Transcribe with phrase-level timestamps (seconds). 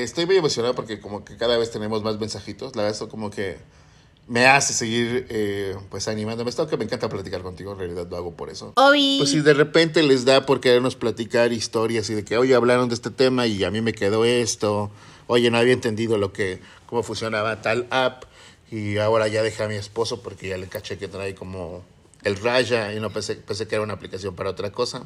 [0.00, 2.74] estoy muy emocionado porque como que cada vez tenemos más mensajitos.
[2.76, 3.58] La verdad, eso como que
[4.28, 6.50] me hace seguir eh, pues animándome.
[6.50, 8.72] Esto que me encanta platicar contigo, en realidad lo hago por eso.
[8.76, 9.16] Obi.
[9.18, 12.88] Pues si de repente les da por querernos platicar historias y de que, oye, hablaron
[12.88, 14.90] de este tema y a mí me quedó esto,
[15.26, 18.24] oye, no había entendido lo que, cómo funcionaba tal app
[18.70, 21.84] y ahora ya dejé a mi esposo porque ya le caché que trae como
[22.22, 25.04] el Raya y no pensé, pensé que era una aplicación para otra cosa.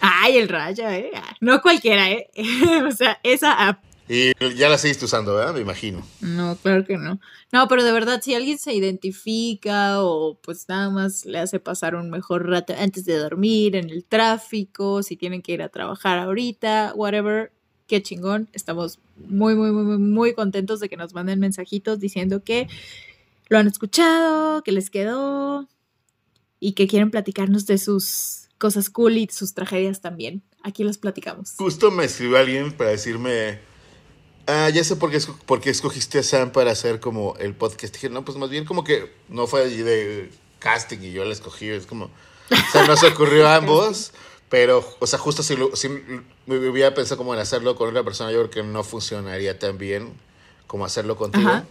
[0.00, 1.12] Ay, el Raya, ¿eh?
[1.40, 2.28] No cualquiera, ¿eh?
[2.88, 3.91] o sea, esa app.
[4.08, 5.54] Y ya la seguiste usando, ¿verdad?
[5.54, 6.02] Me imagino.
[6.20, 7.20] No, claro que no.
[7.52, 11.94] No, pero de verdad, si alguien se identifica o pues nada más le hace pasar
[11.94, 16.18] un mejor rato antes de dormir, en el tráfico, si tienen que ir a trabajar
[16.18, 17.52] ahorita, whatever,
[17.86, 18.48] qué chingón.
[18.52, 22.68] Estamos muy, muy, muy, muy, muy contentos de que nos manden mensajitos diciendo que
[23.48, 25.68] lo han escuchado, que les quedó
[26.58, 30.42] y que quieren platicarnos de sus cosas cool y sus tragedias también.
[30.62, 31.54] Aquí los platicamos.
[31.56, 33.58] Justo me escribió alguien para decirme,
[34.46, 37.54] ah, ya sé por qué, esco- por qué escogiste a Sam para hacer como el
[37.54, 37.94] podcast.
[37.94, 41.32] Dije, no, pues más bien como que no fue allí de casting y yo la
[41.32, 41.68] escogí.
[41.68, 44.12] Es como, o sea, nos ocurrió a ambos,
[44.48, 48.02] pero, o sea, justo si, lo- si me hubiera pensado como en hacerlo con otra
[48.04, 50.12] persona, yo creo que no funcionaría tan bien
[50.66, 51.48] como hacerlo contigo.
[51.48, 51.64] Ajá.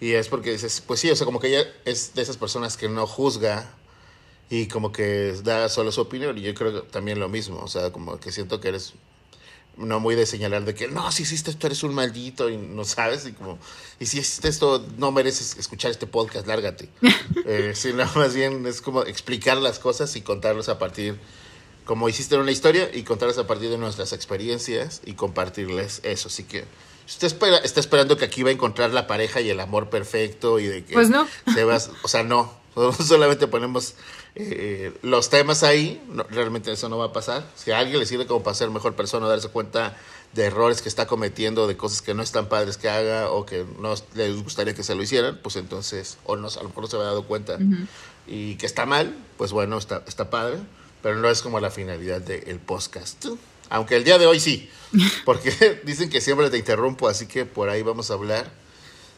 [0.00, 2.76] Y es porque dices, pues sí, o sea, como que ella es de esas personas
[2.76, 3.70] que no juzga
[4.50, 6.36] y como que da solo su opinión.
[6.36, 8.94] Y yo creo que también lo mismo, o sea, como que siento que eres
[9.76, 12.84] no muy de señalar de que no, si hiciste esto eres un maldito y no
[12.84, 13.58] sabes, y como,
[13.98, 16.88] y si hiciste esto no mereces escuchar este podcast, lárgate.
[17.46, 21.18] eh, sino más bien es como explicar las cosas y contarlos a partir,
[21.84, 26.28] como hiciste una historia, y contarlas a partir de nuestras experiencias y compartirles eso.
[26.28, 26.64] Así que
[27.06, 29.90] si usted espera, está esperando que aquí va a encontrar la pareja y el amor
[29.90, 31.26] perfecto y de que Pues no.
[31.52, 32.61] se va, o sea, no,
[33.04, 33.94] solamente ponemos
[34.34, 37.44] eh, los temas ahí, no, realmente eso no va a pasar.
[37.54, 39.96] Si a alguien le sirve como para ser mejor persona, darse cuenta
[40.32, 43.66] de errores que está cometiendo, de cosas que no están padres que haga o que
[43.78, 46.88] no les gustaría que se lo hicieran, pues entonces, o no, a lo mejor no
[46.88, 47.58] se había dado cuenta
[48.26, 50.58] y que está mal, pues bueno, está, está padre,
[51.02, 53.26] pero no es como la finalidad del podcast.
[53.68, 54.70] Aunque el día de hoy sí,
[55.26, 58.61] porque dicen que siempre te interrumpo, así que por ahí vamos a hablar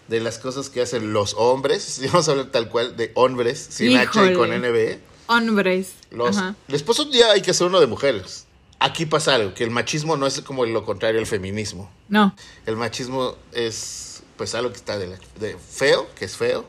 [0.09, 1.99] de las cosas que hacen los hombres.
[2.03, 4.59] Y vamos a hablar tal cual de hombres, sin H y con Híjole.
[4.59, 4.99] NB.
[5.27, 5.93] Hombres.
[6.11, 6.55] Los, Ajá.
[6.69, 8.47] después un día hay que hacer uno de mujeres.
[8.79, 11.91] Aquí pasa algo, que el machismo no es como lo contrario al feminismo.
[12.09, 12.35] No.
[12.67, 16.67] El machismo es pues algo que está de, la- de feo, que es feo.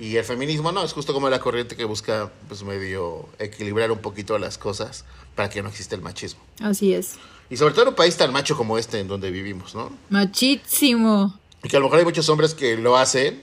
[0.00, 3.98] Y el feminismo no, es justo como la corriente que busca pues medio equilibrar un
[3.98, 5.04] poquito las cosas
[5.36, 6.40] para que no exista el machismo.
[6.60, 7.14] Así es.
[7.50, 9.92] Y sobre todo en un país tan macho como este en donde vivimos, ¿no?
[10.10, 11.38] Machísimo.
[11.62, 13.42] Y que a lo mejor hay muchos hombres que lo hacen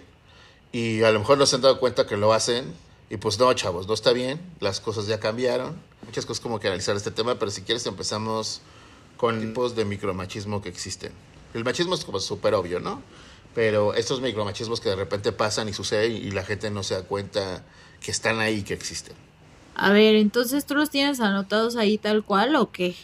[0.71, 2.73] y a lo mejor no se han dado cuenta que lo hacen.
[3.09, 5.75] Y pues no, chavos, no está bien, las cosas ya cambiaron.
[6.05, 8.61] Muchas cosas como que analizar este tema, pero si quieres empezamos
[9.17, 11.11] con tipos de micromachismo que existen.
[11.53, 13.01] El machismo es como súper obvio, ¿no?
[13.53, 17.03] Pero estos micromachismos que de repente pasan y suceden y la gente no se da
[17.03, 17.63] cuenta
[18.01, 19.15] que están ahí que existen.
[19.75, 22.95] A ver, entonces tú los tienes anotados ahí tal cual o qué?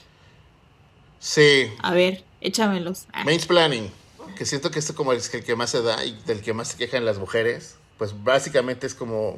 [1.20, 3.06] Sí, A ver, échamelos.
[3.14, 3.92] Ah, Planning,
[4.42, 6.70] que siento que esto como es el que más se da y del que más
[6.70, 9.38] se quejan las mujeres, pues básicamente es como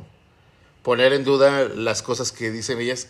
[0.81, 3.09] poner en duda las cosas que dicen ellas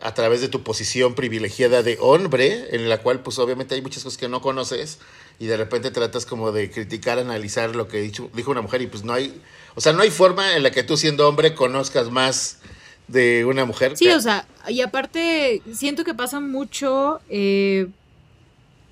[0.00, 4.02] a través de tu posición privilegiada de hombre, en la cual pues obviamente hay muchas
[4.02, 4.98] cosas que no conoces
[5.38, 8.88] y de repente tratas como de criticar, analizar lo que dicho, dijo una mujer y
[8.88, 9.40] pues no hay,
[9.76, 12.58] o sea, no hay forma en la que tú siendo hombre conozcas más
[13.06, 13.96] de una mujer.
[13.96, 17.86] Sí, que- o sea, y aparte siento que pasa mucho eh,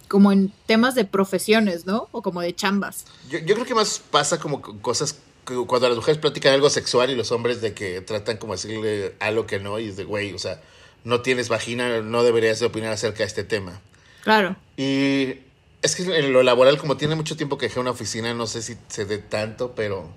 [0.09, 2.09] como en temas de profesiones, ¿no?
[2.13, 3.05] O como de chambas.
[3.29, 6.69] Yo, yo creo que más pasa como con cosas que cuando las mujeres platican algo
[6.71, 10.05] sexual y los hombres de que tratan como decirle algo que no y es de
[10.05, 10.61] güey, o sea,
[11.05, 13.81] no tienes vagina, no deberías de opinar acerca de este tema.
[14.25, 14.57] Claro.
[14.77, 15.37] Y
[15.83, 18.61] es que en lo laboral, como tiene mucho tiempo que dejé una oficina, no sé
[18.61, 20.11] si se dé tanto, pero.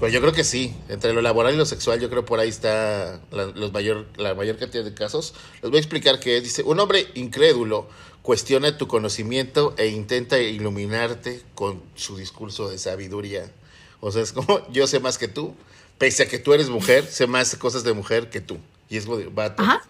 [0.00, 0.74] Pues yo creo que sí.
[0.88, 4.34] Entre lo laboral y lo sexual, yo creo por ahí está la, los mayor, la
[4.34, 5.34] mayor cantidad de casos.
[5.62, 6.42] Les voy a explicar qué es.
[6.42, 7.86] Dice: Un hombre incrédulo
[8.30, 13.50] cuestiona tu conocimiento e intenta iluminarte con su discurso de sabiduría.
[13.98, 15.52] O sea, es como yo sé más que tú,
[15.98, 18.58] pese a que tú eres mujer, sé más cosas de mujer que tú.
[18.88, 19.64] Y es como de vato.
[19.64, 19.82] Ajá.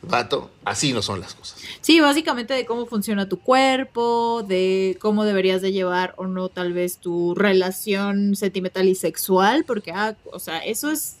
[0.00, 1.60] Vato, así no son las cosas.
[1.82, 6.72] Sí, básicamente de cómo funciona tu cuerpo, de cómo deberías de llevar o no tal
[6.72, 11.16] vez tu relación sentimental y sexual, porque, ah, o sea, eso es,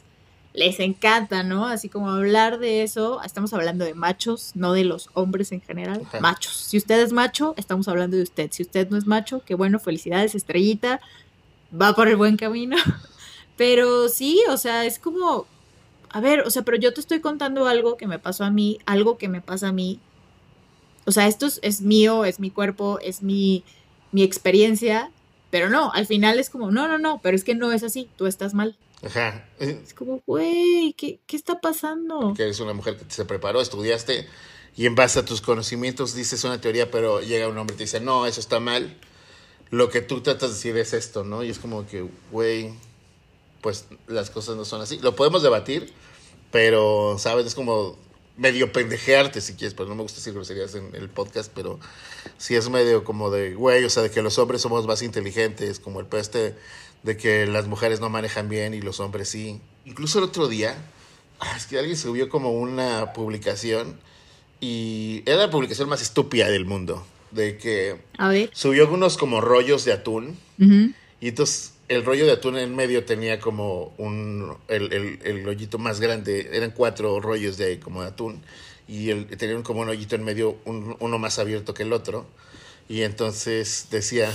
[0.54, 1.66] les encanta, ¿no?
[1.66, 6.02] Así como hablar de eso, estamos hablando de machos, no de los hombres en general,
[6.06, 6.20] Ajá.
[6.20, 6.56] machos.
[6.56, 8.50] Si usted es macho, estamos hablando de usted.
[8.52, 11.00] Si usted no es macho, qué bueno, felicidades, estrellita,
[11.70, 12.76] va por el buen camino.
[13.56, 15.46] Pero sí, o sea, es como,
[16.10, 18.80] a ver, o sea, pero yo te estoy contando algo que me pasó a mí,
[18.84, 20.00] algo que me pasa a mí.
[21.04, 23.62] O sea, esto es, es mío, es mi cuerpo, es mi
[24.14, 25.10] mi experiencia,
[25.50, 28.08] pero no, al final es como, no, no, no, pero es que no es así,
[28.16, 28.76] tú estás mal.
[29.04, 29.48] Ajá.
[29.58, 32.34] Es como, güey, ¿qué, ¿qué, está pasando?
[32.36, 34.26] Que eres una mujer que se preparó, estudiaste
[34.76, 37.84] y en base a tus conocimientos dices una teoría, pero llega un hombre y te
[37.84, 38.96] dice, no, eso está mal.
[39.70, 41.44] Lo que tú tratas de decir es esto, ¿no?
[41.44, 42.72] Y es como que, güey,
[43.60, 44.98] pues las cosas no son así.
[44.98, 45.92] Lo podemos debatir,
[46.50, 47.46] pero, ¿sabes?
[47.46, 47.96] Es como
[48.36, 51.78] medio pendejearte si quieres, pero no me gusta decir groserías en el podcast, pero
[52.36, 55.78] sí es medio como de, güey, o sea, de que los hombres somos más inteligentes,
[55.78, 56.56] como el peste
[57.04, 59.60] de que las mujeres no manejan bien y los hombres sí.
[59.84, 60.74] Incluso el otro día,
[61.38, 64.00] ah, es que alguien subió como una publicación
[64.60, 68.50] y era la publicación más estúpida del mundo, de que A ver.
[68.52, 73.38] subió unos como rollos de atún y entonces el rollo de atún en medio tenía
[73.38, 78.40] como un, el, el, el hoyito más grande, eran cuatro rollos de como de atún
[78.88, 82.26] y el, tenían como un hoyito en medio, un, uno más abierto que el otro.
[82.86, 84.30] Y entonces decía,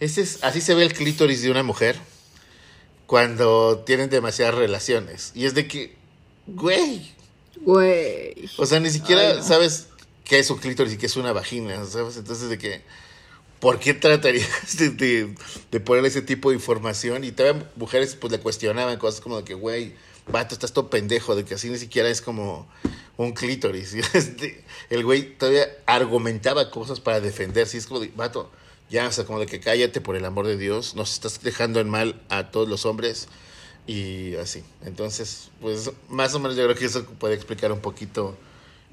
[0.00, 1.96] ese es, así se ve el clítoris de una mujer
[3.06, 5.32] cuando tienen demasiadas relaciones.
[5.34, 5.96] Y es de que,
[6.46, 7.12] güey.
[7.56, 8.48] Güey.
[8.58, 9.42] O sea, ni siquiera Ay, no.
[9.42, 9.88] sabes
[10.24, 12.16] qué es un clítoris y qué es una vagina, ¿sabes?
[12.16, 12.82] Entonces de que,
[13.60, 15.34] ¿por qué tratarías de, de,
[15.70, 17.24] de poner ese tipo de información?
[17.24, 19.94] Y todavía mujeres pues le cuestionaban cosas como de que, güey,
[20.30, 22.68] vato, estás todo pendejo, de que así ni siquiera es como
[23.16, 23.94] un clítoris.
[23.94, 27.76] Y este, el güey todavía argumentaba cosas para defenderse.
[27.76, 28.50] Y es como de, vato,
[28.90, 31.80] ya, o sea, como de que cállate por el amor de Dios, nos estás dejando
[31.80, 33.28] en mal a todos los hombres
[33.86, 34.62] y así.
[34.84, 38.36] Entonces, pues más o menos yo creo que eso puede explicar un poquito.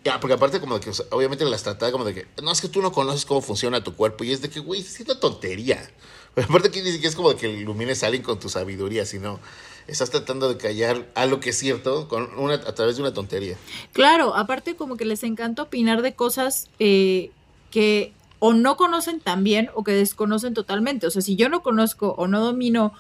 [0.04, 2.70] Ya, porque aparte como de que obviamente las trataba como de que, no, es que
[2.70, 5.90] tú no conoces cómo funciona tu cuerpo y es de que, güey, es una tontería.
[6.34, 9.06] Pero aparte que ni siquiera es como de que ilumines a alguien con tu sabiduría,
[9.06, 9.40] sino
[9.88, 13.58] estás tratando de callar algo que es cierto con una, a través de una tontería.
[13.94, 17.32] Claro, aparte como que les encanta opinar de cosas eh,
[17.72, 21.08] que o no conocen tan bien o que desconocen totalmente.
[21.08, 22.94] O sea, si yo no conozco o no domino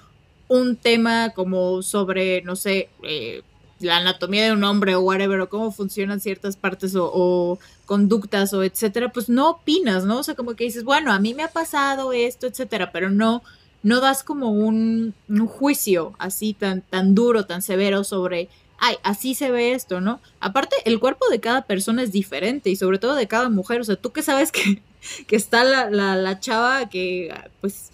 [0.47, 3.41] un tema como sobre, no sé, eh,
[3.79, 8.63] la anatomía de un hombre o whatever, o cómo funcionan ciertas partes o, conductas o
[8.63, 10.19] etcétera, pues no opinas, ¿no?
[10.19, 13.43] O sea, como que dices, bueno, a mí me ha pasado esto, etcétera, pero no,
[13.83, 19.35] no das como un, un juicio así tan, tan duro, tan severo sobre ay, así
[19.35, 20.19] se ve esto, ¿no?
[20.39, 23.81] Aparte, el cuerpo de cada persona es diferente y sobre todo de cada mujer.
[23.81, 24.81] O sea, tú que sabes que,
[25.27, 27.91] que está la, la, la, chava que, pues,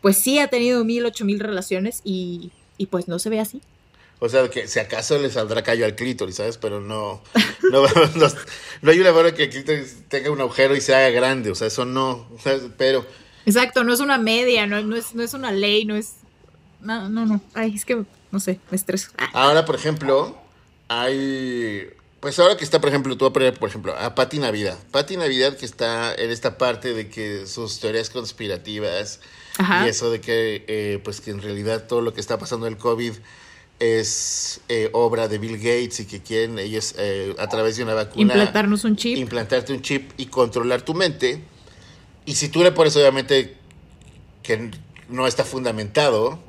[0.00, 3.60] pues sí ha tenido mil, ocho mil relaciones y, y pues no se ve así.
[4.20, 6.58] O sea, que si acaso le saldrá callo al clítoris, ¿sabes?
[6.58, 7.22] Pero no,
[7.70, 7.82] no,
[8.16, 8.28] no,
[8.82, 11.54] no hay una forma que el clítoris tenga un agujero y se haga grande, o
[11.54, 12.62] sea, eso no, ¿sabes?
[12.76, 13.06] pero...
[13.46, 16.16] Exacto, no es una media, no, no, es, no es una ley, no es...
[16.80, 19.10] No, no, no, ay, es que, no sé, me estreso.
[19.16, 19.30] Ah.
[19.32, 20.36] Ahora, por ejemplo,
[20.88, 21.88] hay...
[22.20, 24.76] Pues ahora que está, por ejemplo, tú vas a poner, por ejemplo, a Patti Navidad.
[24.90, 29.20] Patti Navidad que está en esta parte de que sus teorías conspirativas
[29.56, 29.86] Ajá.
[29.86, 32.76] y eso de que, eh, pues que en realidad todo lo que está pasando del
[32.76, 33.12] COVID
[33.78, 37.94] es eh, obra de Bill Gates y que quieren ellos eh, a través de una
[37.94, 41.42] vacuna implantarnos un chip, implantarte un chip y controlar tu mente.
[42.26, 43.56] Y si tú le pones obviamente
[44.42, 44.72] que
[45.08, 46.40] no está fundamentado,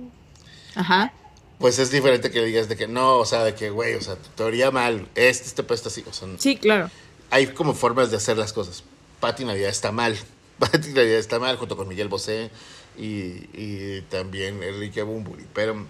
[0.76, 1.14] Ajá.
[1.60, 4.02] Pues es diferente que le digas de que no, o sea, de que güey, o
[4.02, 6.90] sea, tu teoría mal, este, este puesto así, o sea, sí, claro.
[7.30, 8.84] Hay como formas de hacer las cosas.
[9.20, 10.18] Pati Navidad está mal.
[10.60, 12.50] Pati Navidad está mal junto con Miguel Bosé
[12.98, 15.46] y, y también Enrique Bumburi.
[15.54, 15.86] Pero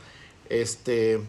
[0.49, 1.21] este.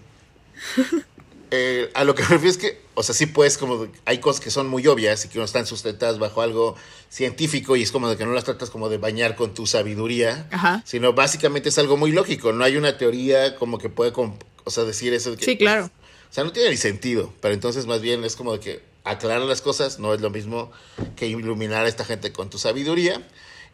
[1.51, 4.41] Eh, a lo que me refiero es que, o sea, sí puedes, como, hay cosas
[4.41, 6.77] que son muy obvias y que no están sustentadas bajo algo
[7.09, 10.49] científico y es como de que no las tratas como de bañar con tu sabiduría,
[10.53, 10.83] Ajá.
[10.87, 12.53] sino básicamente es algo muy lógico.
[12.53, 15.37] No hay una teoría como que puede, o sea, decir eso.
[15.37, 15.87] Que, sí, claro.
[15.87, 19.41] O sea, no tiene ni sentido, pero entonces más bien es como de que aclarar
[19.41, 20.71] las cosas no es lo mismo
[21.17, 23.27] que iluminar a esta gente con tu sabiduría.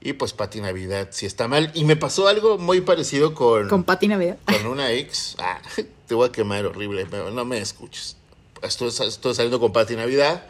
[0.06, 1.72] Y pues Pati Navidad sí está mal.
[1.74, 3.68] Y me pasó algo muy parecido con...
[3.68, 4.38] Con Pati Navidad.
[4.44, 5.34] Con una ex.
[5.40, 5.60] Ah,
[6.06, 8.16] te voy a quemar horrible, pero no me escuches.
[8.62, 10.46] Estoy, estoy saliendo con Pati Navidad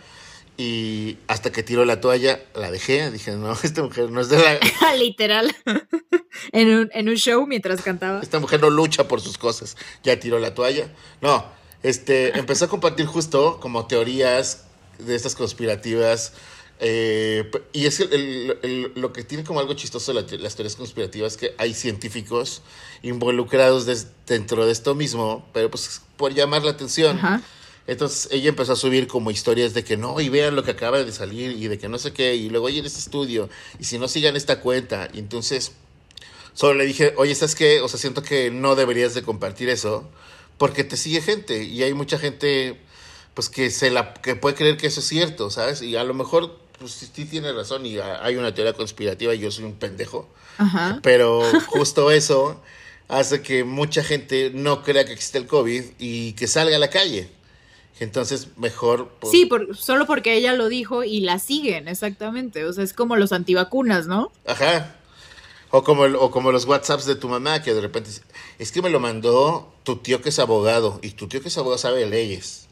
[0.58, 3.10] y hasta que tiró la toalla la dejé.
[3.10, 4.94] Dije, no, esta mujer no es de la...
[4.98, 5.56] Literal.
[6.52, 8.20] en, un, en un show mientras cantaba.
[8.20, 9.78] Esta mujer no lucha por sus cosas.
[10.02, 10.88] Ya tiró la toalla.
[11.22, 11.46] No,
[11.82, 14.66] este, empezó a compartir justo como teorías
[14.98, 16.34] de estas conspirativas.
[16.78, 20.76] Eh, y es el, el, el, lo que tiene como algo chistoso la, las teorías
[20.76, 22.61] conspirativas que hay científicos
[23.02, 27.16] involucrados des, dentro de esto mismo, pero pues por llamar la atención.
[27.16, 27.42] Ajá.
[27.87, 31.02] Entonces ella empezó a subir como historias de que no, y vean lo que acaba
[31.02, 33.85] de salir, y de que no sé qué, y luego oye en este estudio, y
[33.85, 35.73] si no sigan esta cuenta, y entonces
[36.52, 37.80] solo le dije, oye, ¿sabes qué?
[37.80, 40.09] O sea, siento que no deberías de compartir eso,
[40.59, 42.80] porque te sigue gente, y hay mucha gente,
[43.35, 45.80] pues que se la, que puede creer que eso es cierto, ¿sabes?
[45.80, 49.50] Y a lo mejor pues sí tiene razón y hay una teoría conspirativa y yo
[49.50, 50.28] soy un pendejo.
[50.59, 51.00] Ajá.
[51.02, 52.61] Pero justo eso
[53.09, 56.90] hace que mucha gente no crea que existe el COVID y que salga a la
[56.90, 57.30] calle.
[57.99, 59.11] Entonces, mejor.
[59.21, 62.64] Pues, sí, por, solo porque ella lo dijo y la siguen, exactamente.
[62.64, 64.33] O sea, es como los antivacunas, ¿no?
[64.47, 64.97] Ajá.
[65.71, 68.11] O como, o como los WhatsApps de tu mamá, que de repente
[68.59, 71.59] es que me lo mandó tu tío que es abogado, y tu tío que es
[71.59, 72.65] abogado sabe leyes.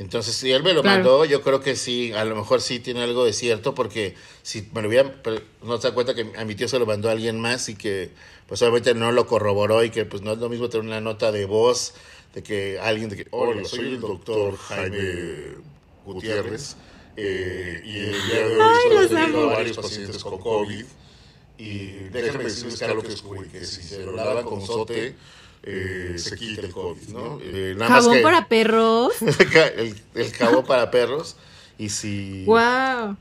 [0.00, 3.02] Entonces, si él me lo mandó, yo creo que sí, a lo mejor sí tiene
[3.02, 5.14] algo de cierto, porque si me lo hubiera,
[5.62, 7.74] no se da cuenta que a mi tío se lo mandó a alguien más y
[7.74, 8.08] que
[8.46, 11.30] pues obviamente no lo corroboró y que pues no es lo mismo tener una nota
[11.32, 11.92] de voz
[12.32, 15.56] de que alguien de que, hola, soy el doctor Jaime
[16.06, 16.76] Gutiérrez
[17.18, 20.84] eh, y el día de hoy estoy a varios pacientes con COVID
[21.58, 25.14] y déjenme decirles que algo que descubrí, que si se lo lavan con sote
[25.62, 27.38] eh, se quita el COVID, ¿no?
[27.42, 29.14] Eh, ¿Jabón para perros?
[29.76, 31.36] el, el jabón para perros.
[31.78, 32.44] Y si...
[32.44, 33.16] ¡Wow!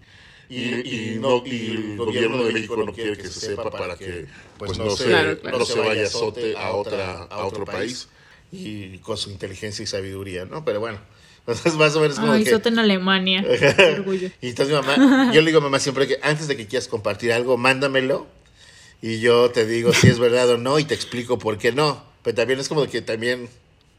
[0.49, 4.25] Y, no, y el gobierno de México no quiere que se sepa para que
[4.57, 8.09] pues no, se, no se vaya azote a, otra, a otro país
[8.51, 10.65] y con su inteligencia y sabiduría, ¿no?
[10.65, 10.99] Pero bueno,
[11.41, 12.49] entonces más o menos como Ay, que...
[12.51, 13.41] en Alemania.
[14.41, 16.87] y entonces mi mamá, yo le digo a mamá siempre que antes de que quieras
[16.87, 18.25] compartir algo, mándamelo
[19.03, 22.08] y yo te digo si es verdad o no y te explico por qué no.
[22.29, 23.49] Pero también es como que también...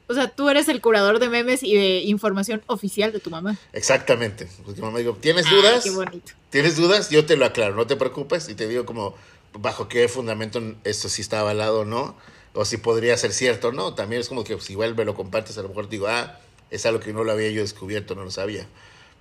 [0.06, 3.58] O sea, tú eres el curador de memes y de información oficial de tu mamá.
[3.72, 4.46] Exactamente.
[4.64, 5.82] Porque mamá digo, ¿tienes dudas?
[5.82, 6.32] qué bonito.
[6.48, 7.10] ¿Tienes dudas?
[7.10, 8.48] Yo te lo aclaro, no te preocupes.
[8.48, 9.16] Y te digo como,
[9.52, 12.14] bajo qué fundamento esto sí está avalado o no.
[12.52, 13.94] O si podría ser cierto o no.
[13.94, 16.38] También es como que si igual me lo compartes, a lo mejor digo, ah,
[16.70, 18.64] es algo que no lo había yo descubierto, no lo sabía.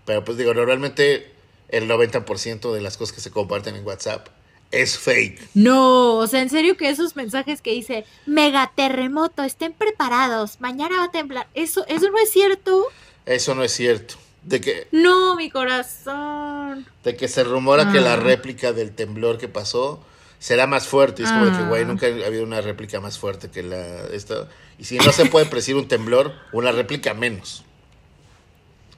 [0.06, 1.32] Pero pues digo, normalmente
[1.70, 4.28] el 90% de las cosas que se comparten en WhatsApp
[4.72, 5.50] es fake.
[5.54, 10.98] No, o sea, en serio que esos mensajes que dice mega terremoto, estén preparados, mañana
[10.98, 12.86] va a temblar, eso, eso no es cierto.
[13.26, 14.16] Eso no es cierto.
[14.44, 14.88] De que.
[14.92, 16.86] No, mi corazón.
[17.04, 18.18] De que se rumora que la ah.
[18.18, 20.02] réplica del temblor que pasó
[20.40, 21.24] será más fuerte.
[21.24, 21.86] es como de que, güey, ah.
[21.86, 24.48] nunca ha habido una réplica más fuerte que la esta.
[24.78, 27.64] Y si no se puede predecir un temblor, una réplica menos.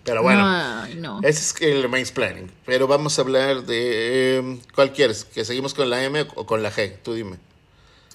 [0.04, 2.52] Pero bueno, ese es el planning.
[2.66, 4.60] Pero vamos a hablar de.
[4.74, 5.26] ¿Cuál quieres?
[5.26, 6.94] ¿Que seguimos con la M o con la G?
[7.04, 7.38] Tú dime.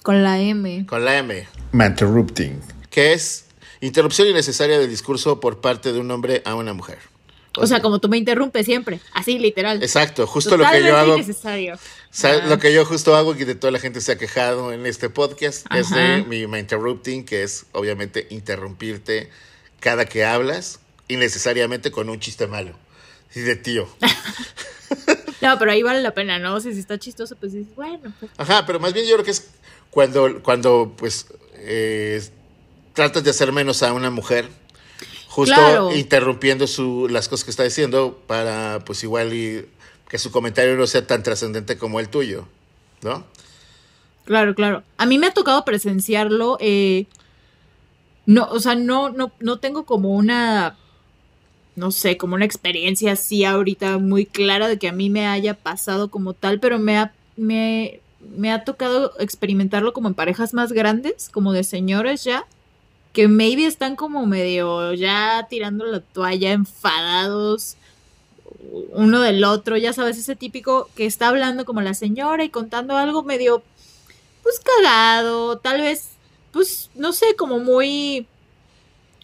[0.03, 0.85] Con la M.
[0.85, 1.47] Con la M.
[1.73, 2.61] Interrupting.
[2.89, 3.45] Que es
[3.81, 6.99] interrupción innecesaria del discurso por parte de un hombre a una mujer.
[7.59, 9.81] O, sea, como tú me interrumpes siempre, así literal.
[9.81, 11.15] Exacto, justo lo que yo hago.
[11.15, 11.79] Innecesario.
[12.47, 15.09] Lo que yo justo hago y de toda la gente se ha quejado en este
[15.09, 19.31] podcast es de mi interrupting, que es obviamente interrumpirte
[19.79, 22.73] cada que hablas innecesariamente con un chiste malo.
[23.29, 23.87] Sí, de tío.
[25.41, 26.59] no, pero ahí vale la pena, ¿no?
[26.59, 28.13] si está chistoso, pues dices, bueno.
[28.19, 28.31] Pues.
[28.37, 29.49] Ajá, pero más bien yo creo que es
[29.89, 32.21] cuando, cuando pues, eh,
[32.93, 34.49] tratas de hacer menos a una mujer,
[35.27, 39.65] justo interrumpiendo su, las cosas que está diciendo para, pues, igual y
[40.09, 42.47] que su comentario no sea tan trascendente como el tuyo,
[43.01, 43.25] ¿no?
[44.25, 44.83] Claro, claro.
[44.97, 46.57] A mí me ha tocado presenciarlo.
[46.59, 47.05] Eh,
[48.25, 50.75] no, o sea, no, no, no tengo como una
[51.77, 55.53] no sé, como una experiencia así ahorita muy clara de que a mí me haya
[55.53, 58.01] pasado como tal, pero me ha, me,
[58.35, 62.45] me ha tocado experimentarlo como en parejas más grandes, como de señores ya,
[63.13, 67.77] que maybe están como medio ya tirando la toalla, enfadados
[68.93, 72.97] uno del otro, ya sabes, ese típico que está hablando como la señora y contando
[72.97, 73.61] algo medio,
[74.41, 76.09] pues cagado, tal vez,
[76.51, 78.27] pues, no sé, como muy,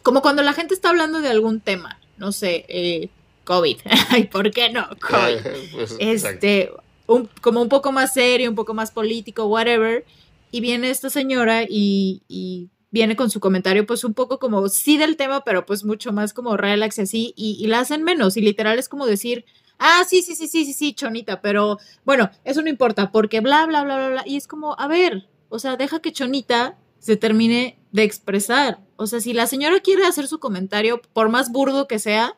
[0.04, 3.10] como cuando la gente está hablando de algún tema, no sé, eh,
[3.44, 3.78] COVID.
[4.10, 4.88] Ay, ¿por qué no?
[5.02, 5.74] COVID.
[5.74, 6.72] Pues, este,
[7.08, 10.06] un, como un poco más serio, un poco más político, whatever.
[10.52, 14.98] Y viene esta señora y, y, viene con su comentario, pues un poco como sí
[14.98, 18.38] del tema, pero pues mucho más como relax y así, y, y la hacen menos.
[18.38, 19.46] Y literal es como decir,
[19.80, 23.66] ah, sí, sí, sí, sí, sí, sí, chonita, pero bueno, eso no importa, porque bla,
[23.66, 24.24] bla, bla, bla, bla.
[24.28, 28.80] Y es como, a ver, o sea, deja que chonita se termine de expresar.
[29.04, 32.36] O sea, si la señora quiere hacer su comentario, por más burdo que sea,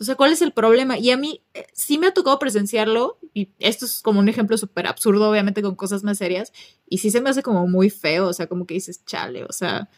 [0.00, 0.98] o sea, ¿cuál es el problema?
[0.98, 4.56] Y a mí eh, sí me ha tocado presenciarlo, y esto es como un ejemplo
[4.56, 6.52] súper absurdo, obviamente con cosas más serias,
[6.88, 9.52] y sí se me hace como muy feo, o sea, como que dices, chale, o
[9.52, 9.90] sea,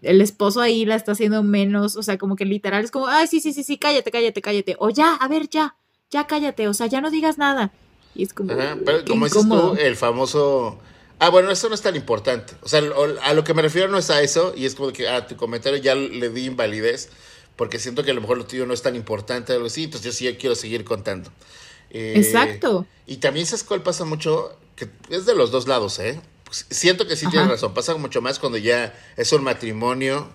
[0.00, 3.26] el esposo ahí la está haciendo menos, o sea, como que literal es como, ay,
[3.26, 5.76] sí, sí, sí, sí, cállate, cállate, cállate, o ya, a ver, ya,
[6.10, 7.72] ya cállate, o sea, ya no digas nada.
[8.14, 8.54] Y es como...
[8.86, 10.78] pero como dices tú, el famoso
[11.18, 12.54] Ah, bueno, eso no es tan importante.
[12.62, 12.82] O sea,
[13.22, 15.26] a lo que me refiero no es a eso, y es como que a ah,
[15.26, 17.08] tu comentario ya le di invalidez,
[17.56, 20.04] porque siento que a lo mejor lo tuyo no es tan importante, algo así, entonces
[20.04, 21.30] yo sí quiero seguir contando.
[21.90, 22.86] Eh, Exacto.
[23.06, 26.20] Y también sabes cuál pasa mucho, que es de los dos lados, ¿eh?
[26.44, 30.28] Pues, siento que sí tienes razón, pasa mucho más cuando ya es un matrimonio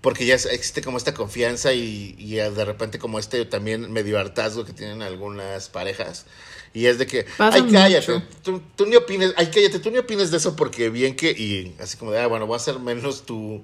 [0.00, 4.64] porque ya existe como esta confianza y, y, de repente como este también medio hartazgo
[4.64, 6.26] que tienen algunas parejas.
[6.74, 10.30] Y es de que, ay, cállate, tú, tú, ni opines, ay, cállate, tú ni opines
[10.30, 13.24] de eso porque bien que, y así como de, ah, bueno, voy a hacer menos
[13.24, 13.62] tu,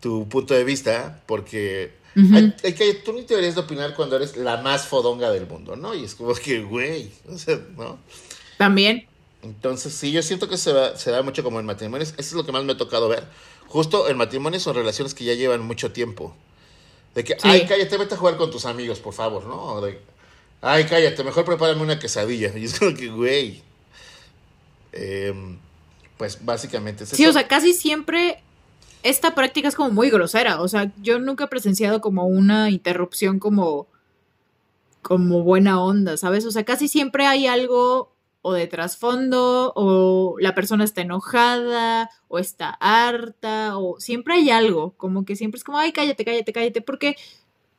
[0.00, 1.92] tu punto de vista porque
[2.32, 5.76] hay, que, tú ni te deberías de opinar cuando eres la más fodonga del mundo,
[5.76, 5.94] ¿no?
[5.94, 7.98] Y es como que, güey, o sea, ¿no?
[8.56, 9.06] También.
[9.42, 12.14] Entonces, sí, yo siento que se, va, se da mucho como en matrimonios.
[12.16, 13.24] Eso es lo que más me ha tocado ver.
[13.68, 16.34] Justo en matrimonios son relaciones que ya llevan mucho tiempo.
[17.14, 19.80] De que, ay, cállate, vete a jugar con tus amigos, por favor, ¿no?
[19.82, 20.00] De,
[20.66, 22.52] ay, cállate, mejor prepárame una quesadilla.
[22.56, 23.62] Y es como que, güey.
[24.92, 25.58] Em,
[26.16, 28.42] pues básicamente es Sí, o sea, casi siempre
[29.02, 30.60] esta práctica es como muy grosera.
[30.60, 33.86] O sea, yo nunca he presenciado como una interrupción como,
[35.02, 36.44] como buena onda, ¿sabes?
[36.46, 42.38] O sea, casi siempre hay algo o de trasfondo, o la persona está enojada, o
[42.38, 46.80] está harta, o siempre hay algo, como que siempre es como, ay, cállate, cállate, cállate,
[46.80, 47.16] porque,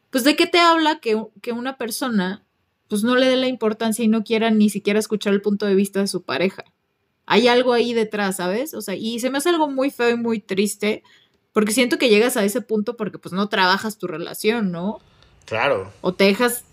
[0.10, 2.44] pues, ¿de qué te habla que, que una persona,
[2.88, 5.76] pues, no le dé la importancia y no quiera ni siquiera escuchar el punto de
[5.76, 6.64] vista de su pareja?
[7.28, 8.74] hay algo ahí detrás, ¿sabes?
[8.74, 11.04] O sea, y se me hace algo muy feo y muy triste,
[11.52, 15.00] porque siento que llegas a ese punto porque pues no trabajas tu relación, ¿no?
[15.46, 15.92] Claro.
[16.00, 16.64] O te dejas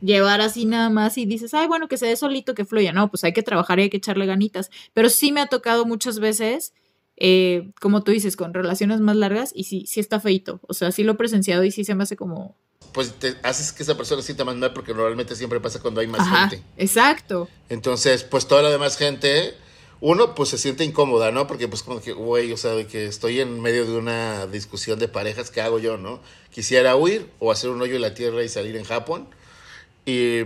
[0.00, 2.92] llevar así nada más y dices, ay, bueno, que se dé solito, que fluya.
[2.92, 4.70] No, pues hay que trabajar y hay que echarle ganitas.
[4.94, 6.74] Pero sí me ha tocado muchas veces,
[7.16, 10.58] eh, como tú dices, con relaciones más largas y sí, sí está feito.
[10.66, 12.56] O sea, sí lo he presenciado y sí se me hace como...
[12.92, 16.06] Pues te haces que esa persona sienta más mal porque normalmente siempre pasa cuando hay
[16.06, 16.64] más gente.
[16.76, 17.48] Exacto.
[17.68, 19.54] Entonces, pues toda la demás gente
[20.00, 21.46] uno pues se siente incómoda, ¿no?
[21.46, 24.98] Porque pues como que, güey, o sea, de que estoy en medio de una discusión
[24.98, 26.20] de parejas, ¿qué hago yo, no?
[26.50, 29.28] Quisiera huir o hacer un hoyo en la tierra y salir en Japón.
[30.06, 30.40] Y,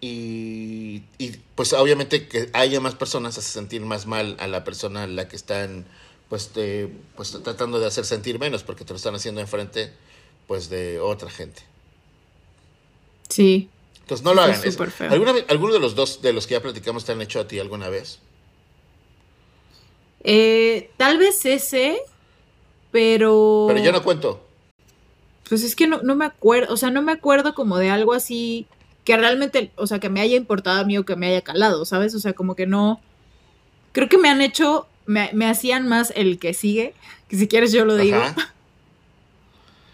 [0.00, 1.02] y,
[1.56, 5.28] pues obviamente que haya más personas hace sentir más mal a la persona a la
[5.28, 5.86] que están
[6.28, 6.50] pues,
[7.16, 9.92] pues tratando de hacer sentir menos porque te lo están haciendo enfrente
[10.46, 11.62] pues de otra gente.
[13.28, 13.68] Sí.
[14.00, 14.60] Entonces no lo hagan.
[14.64, 17.48] Es, ¿alguna, ¿Alguno de los dos de los que ya platicamos te han hecho a
[17.48, 18.20] ti alguna vez?
[20.22, 21.98] Eh, tal vez ese,
[22.90, 23.66] pero...
[23.68, 24.46] Pero yo no cuento.
[25.48, 28.14] Pues es que no, no me acuerdo, o sea, no me acuerdo como de algo
[28.14, 28.66] así
[29.04, 31.84] que realmente, o sea, que me haya importado a mí o que me haya calado,
[31.84, 32.14] ¿sabes?
[32.14, 33.00] O sea, como que no...
[33.92, 36.94] Creo que me han hecho, me, hacían más el que sigue,
[37.28, 38.18] que si quieres yo lo digo,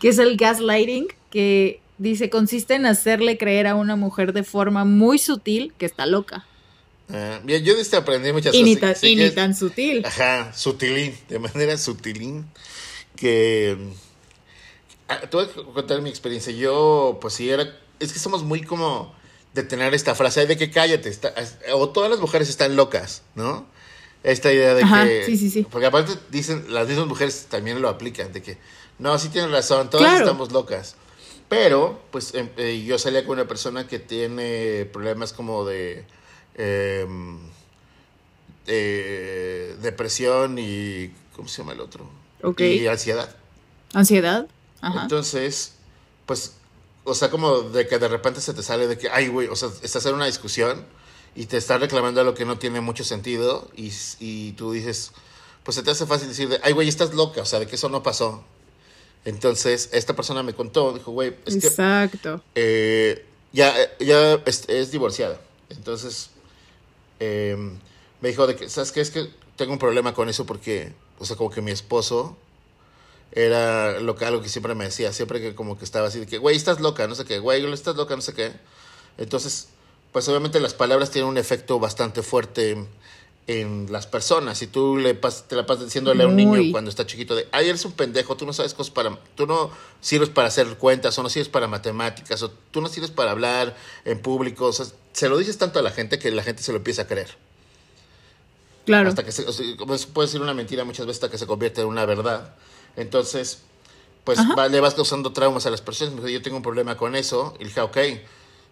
[0.01, 4.85] que es el gaslighting, que dice, consiste en hacerle creer a una mujer de forma
[4.85, 6.47] muy sutil que está loca.
[7.13, 9.03] Ah, bien, yo de este aprendí muchas y cosas.
[9.03, 10.05] Ni y ni tan sutil.
[10.05, 12.47] Ajá, sutilín, de manera sutilín.
[13.17, 13.77] Que.
[15.09, 16.53] Ah, te voy a contar mi experiencia.
[16.53, 17.77] Yo, pues sí, era.
[17.99, 19.15] Es que somos muy como
[19.53, 21.09] de tener esta frase de que cállate.
[21.09, 21.35] Está,
[21.75, 23.67] o todas las mujeres están locas, ¿no?
[24.23, 25.25] Esta idea de que.
[25.27, 25.67] Sí, sí, sí.
[25.69, 28.59] Porque aparte dicen, las mismas mujeres también lo aplican, de que.
[29.01, 30.95] No, sí tienen razón, todas estamos locas.
[31.49, 36.05] Pero, pues em, eh, yo salía con una persona que tiene problemas como de
[36.55, 37.39] Em,
[38.67, 41.11] eh, depresión y.
[41.35, 42.07] ¿Cómo se llama el otro?
[42.77, 43.35] Y ansiedad.
[43.95, 44.47] ¿Ansiedad?
[44.83, 45.73] Entonces,
[46.27, 46.55] pues,
[47.05, 49.57] o sea, como de que de repente se te sale de que, ay, güey, o
[49.57, 50.85] sea, estás en una discusión
[51.35, 55.13] y te estás reclamando algo que no tiene mucho sentido y, y tú dices,
[55.65, 57.77] pues se te hace fácil decir, de, ay, güey, estás loca, o sea, de que
[57.77, 58.45] eso no pasó.
[59.25, 62.43] Entonces, esta persona me contó, dijo, güey, es Exacto.
[62.55, 65.41] Eh, ya, ya es, divorciada.
[65.69, 66.31] Entonces,
[67.21, 67.79] Em,
[68.23, 69.03] me dijo de que, ¿sabes qué?
[69.03, 72.37] Es que tengo un problema con eso porque, o sea, como que mi esposo
[73.33, 76.27] era lo que, algo que siempre me decía, siempre que como que estaba así de
[76.27, 78.53] que, güey, estás loca, no sé qué, güey, estás loca, no sé qué.
[79.19, 79.69] Entonces,
[80.13, 82.87] pues obviamente las palabras tienen un efecto bastante fuerte
[83.51, 84.59] en las personas.
[84.59, 87.69] Si tú le te la pasas diciéndole a un niño cuando está chiquito de, ay,
[87.69, 91.23] eres un pendejo, tú no sabes cosas para, tú no sirves para hacer cuentas, o
[91.23, 95.29] no sirves para matemáticas, o tú no sirves para hablar en público, o sea, se
[95.29, 97.37] lo dices tanto a la gente que la gente se lo empieza a creer.
[98.87, 99.09] Claro.
[99.09, 99.45] Hasta que se,
[100.13, 102.55] puede ser una mentira muchas veces hasta que se convierte en una verdad.
[102.97, 103.63] Entonces,
[104.23, 104.39] pues
[104.71, 106.15] le vas causando traumas a las personas.
[106.15, 107.55] Me dijo, yo tengo un problema con eso.
[107.59, 107.99] Y dije, ok,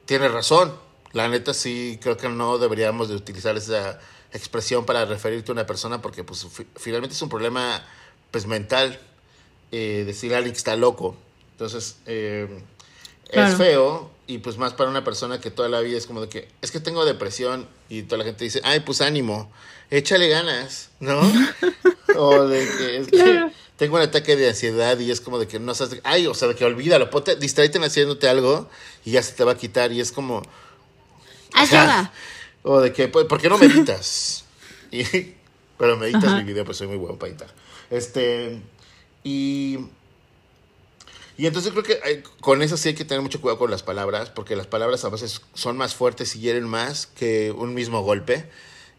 [0.06, 0.72] tienes razón.
[1.12, 4.00] La neta sí creo que no deberíamos de utilizar esa
[4.32, 7.82] expresión para referirte a una persona porque pues finalmente es un problema
[8.30, 8.98] pues mental
[9.72, 11.16] eh, decir alguien que está loco.
[11.52, 12.62] Entonces, eh,
[13.30, 16.28] es feo y pues más para una persona que toda la vida es como de
[16.28, 19.50] que es que tengo depresión y toda la gente dice, ay, pues ánimo,
[19.90, 21.20] échale ganas, ¿no?
[22.16, 25.58] o de que es que tengo un ataque de ansiedad y es como de que
[25.58, 28.68] no sabes, ay, o sea, de que olvídalo, ponte, distráete haciéndote algo
[29.04, 30.42] y ya se te va a quitar y es como...
[31.54, 32.12] Ayuda.
[32.62, 34.44] O de que, pues, ¿por qué no meditas?
[34.90, 35.04] y,
[35.76, 37.48] pero meditas mi video, pues soy muy bueno para editar.
[37.90, 38.60] Este,
[39.24, 39.78] y
[41.36, 44.30] Y entonces creo que con eso sí hay que tener mucho cuidado con las palabras,
[44.30, 48.50] porque las palabras a veces son más fuertes y hieren más que un mismo golpe.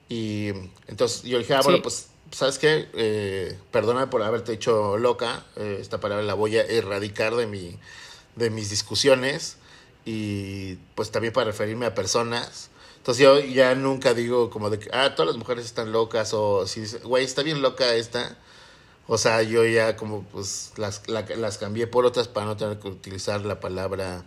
[0.07, 0.51] Y
[0.87, 2.87] entonces yo dije, ah, bueno, pues, ¿sabes qué?
[2.93, 7.77] Eh, perdóname por haberte dicho loca, eh, esta palabra la voy a erradicar de, mi,
[8.35, 9.57] de mis discusiones
[10.05, 12.69] y pues también para referirme a personas.
[13.09, 16.67] Entonces yo ya nunca digo como de que, ah, todas las mujeres están locas o
[16.67, 18.37] si, güey, está bien loca esta
[19.07, 22.87] o sea, yo ya como pues las, las cambié por otras para no tener que
[22.87, 24.23] utilizar la palabra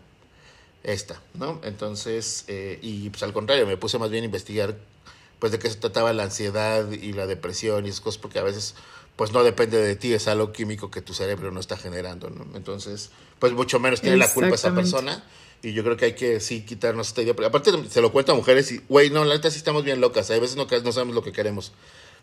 [0.82, 1.60] esta, ¿no?
[1.62, 4.76] Entonces, eh, y pues al contrario, me puse más bien a investigar
[5.38, 8.42] pues de qué se trataba la ansiedad y la depresión y esas cosas, porque a
[8.42, 8.74] veces
[9.14, 12.44] pues no depende de ti, es algo químico que tu cerebro no está generando, ¿no?
[12.56, 15.22] Entonces, pues mucho menos tiene la culpa esa persona.
[15.62, 17.34] Y yo creo que hay que sí quitarnos esta idea.
[17.34, 20.00] Porque aparte se lo cuento a mujeres y, güey, no, la neta sí estamos bien
[20.00, 20.30] locas.
[20.30, 21.72] Hay veces no, no sabemos lo que queremos.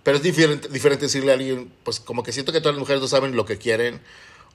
[0.04, 3.02] Pero es diferente, diferente decirle a alguien, pues como que siento que todas las mujeres
[3.02, 4.02] no saben lo que quieren,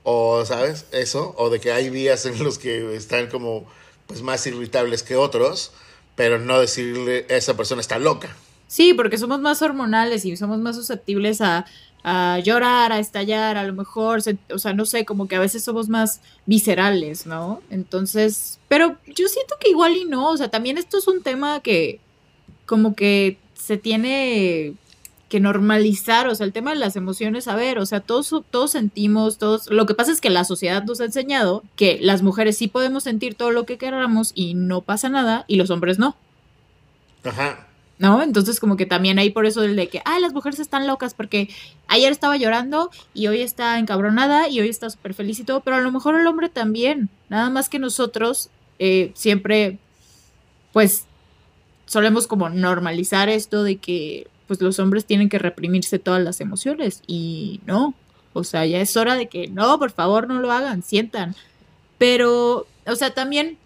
[0.03, 0.85] o, ¿sabes?
[0.91, 3.67] Eso, o de que hay días en los que están como,
[4.07, 5.71] pues más irritables que otros,
[6.15, 8.35] pero no decirle, esa persona está loca.
[8.67, 11.65] Sí, porque somos más hormonales y somos más susceptibles a,
[12.07, 14.19] a llorar, a estallar, a lo mejor,
[14.51, 17.63] o sea, no sé, como que a veces somos más viscerales, ¿no?
[17.71, 21.61] Entonces, pero yo siento que igual y no, o sea, también esto es un tema
[21.61, 21.99] que
[22.67, 24.75] como que se tiene
[25.29, 28.69] que normalizar, o sea, el tema de las emociones, a ver, o sea, todos, todos
[28.69, 32.55] sentimos, todos, lo que pasa es que la sociedad nos ha enseñado que las mujeres
[32.55, 36.15] sí podemos sentir todo lo que queramos y no pasa nada, y los hombres no.
[37.23, 37.65] Ajá.
[37.97, 38.21] ¿No?
[38.21, 41.13] Entonces como que también hay por eso el de que, ay, las mujeres están locas
[41.13, 41.49] porque
[41.87, 45.77] ayer estaba llorando y hoy está encabronada y hoy está súper feliz y todo, pero
[45.77, 49.77] a lo mejor el hombre también, nada más que nosotros eh, siempre,
[50.73, 51.05] pues,
[51.85, 57.01] solemos como normalizar esto de que pues los hombres tienen que reprimirse todas las emociones
[57.07, 57.95] y no,
[58.33, 61.35] o sea, ya es hora de que no, por favor no lo hagan, sientan.
[61.97, 63.57] Pero, o sea, también,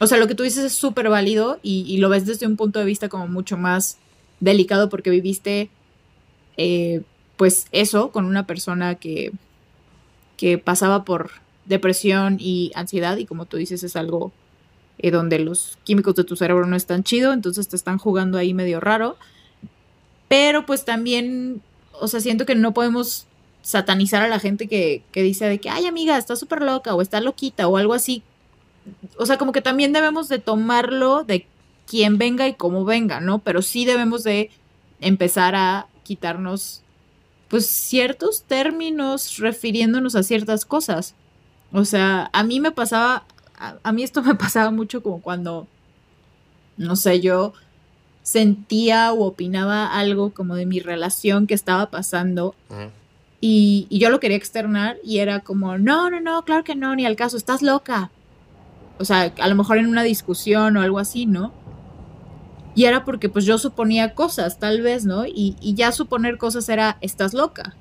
[0.00, 2.78] o sea, lo que tú dices es súper válido y, lo ves desde un punto
[2.78, 3.98] de vista como mucho más
[4.40, 5.70] delicado porque viviste,
[6.56, 7.02] eh,
[7.36, 9.32] pues eso, con una persona que,
[10.36, 11.30] que pasaba por
[11.66, 14.32] depresión y ansiedad y como tú dices es algo
[14.98, 18.54] eh, donde los químicos de tu cerebro no están chido, entonces te están jugando ahí
[18.54, 19.16] medio raro.
[20.28, 23.26] Pero pues también, o sea, siento que no podemos
[23.62, 27.02] satanizar a la gente que, que dice de que, ay amiga, está súper loca o
[27.02, 28.22] está loquita o algo así.
[29.18, 31.46] O sea, como que también debemos de tomarlo de
[31.86, 33.38] quien venga y cómo venga, ¿no?
[33.40, 34.50] Pero sí debemos de
[35.00, 36.82] empezar a quitarnos
[37.48, 41.14] pues ciertos términos refiriéndonos a ciertas cosas.
[41.72, 43.24] O sea, a mí me pasaba,
[43.58, 45.66] a, a, mí esto me pasaba mucho como cuando,
[46.76, 47.54] no sé, yo
[48.28, 52.54] sentía o opinaba algo como de mi relación que estaba pasando.
[53.40, 57.06] y, yo lo quería externar y era como, no, no, no, claro que no, ni
[57.06, 58.10] al caso, estás loca.
[58.98, 61.52] O sea, a lo mejor en una discusión o algo así, ¿no?
[62.74, 65.26] Y era porque pues yo suponía cosas, tal vez, ¿no?
[65.26, 67.74] Y, ya suponer cosas era, estás loca.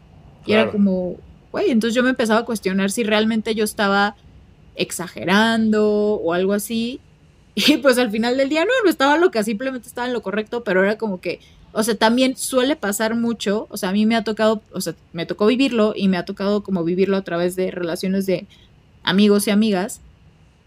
[0.45, 1.17] Y era como,
[1.51, 4.15] güey, entonces yo me empezaba a cuestionar si realmente yo estaba
[4.75, 6.99] exagerando o algo así.
[7.55, 10.63] Y pues al final del día no, no estaba loca, simplemente estaba en lo correcto,
[10.63, 11.39] pero era como que,
[11.71, 14.93] o sea, también suele pasar mucho, o sea, a mí me ha tocado, o sea,
[15.11, 18.45] me tocó vivirlo y me ha tocado como vivirlo a través de relaciones de
[19.03, 20.01] amigos y amigas,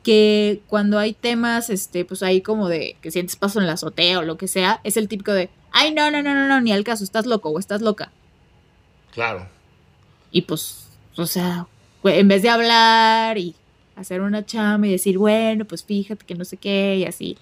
[0.03, 4.21] que cuando hay temas, este, pues ahí como de que sientes paso en la azotea
[4.21, 6.73] o lo que sea, es el típico de, ay, no, no, no, no, no, ni
[6.73, 8.11] al caso, estás loco o estás loca.
[9.13, 9.49] Claro.
[10.31, 10.87] Y pues,
[11.17, 11.67] o sea,
[12.05, 13.55] en vez de hablar y
[13.97, 17.37] hacer una chama y decir, bueno, pues fíjate que no sé qué y así.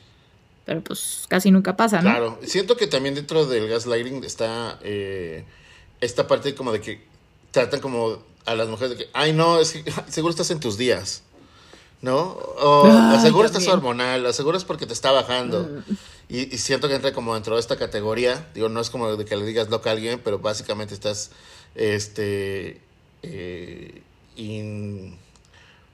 [0.65, 2.11] Pero pues casi nunca pasa, ¿no?
[2.11, 5.45] Claro, siento que también dentro del gaslighting está eh,
[6.01, 7.07] esta parte como de que
[7.53, 10.77] tratan como a las mujeres de que, ay, no, es que seguro estás en tus
[10.77, 11.23] días.
[12.01, 12.39] ¿No?
[12.59, 15.83] O seguro estás hormonal, o seguro es porque te está bajando.
[15.89, 15.95] Mm.
[16.29, 18.49] Y, siento que entra como dentro de esta categoría.
[18.55, 21.31] Digo, no es como de que le digas loca a alguien, pero básicamente estás,
[21.75, 22.81] este,
[23.23, 24.03] eh,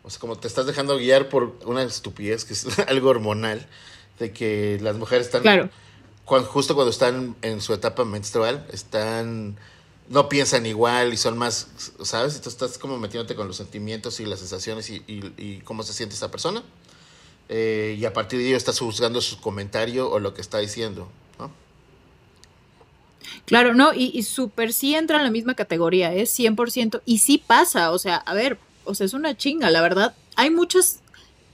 [0.02, 3.66] o sea, como te estás dejando guiar por una estupidez, que es algo hormonal,
[4.18, 5.42] de que las mujeres están...
[5.42, 5.70] Claro.
[6.24, 9.56] Cuando, justo cuando están en su etapa menstrual, están...
[10.08, 11.68] No piensan igual y son más,
[12.02, 12.36] ¿sabes?
[12.36, 16.14] Entonces estás como metiéndote con los sentimientos y las sensaciones y, y, cómo se siente
[16.14, 16.62] esa persona.
[17.48, 21.08] Eh, y a partir de ello estás juzgando su comentario o lo que está diciendo.
[23.46, 27.38] Claro, no, y, y súper sí entra en la misma categoría, es 100%, y sí
[27.38, 30.14] pasa, o sea, a ver, o sea, es una chinga, la verdad.
[30.36, 31.00] Hay muchas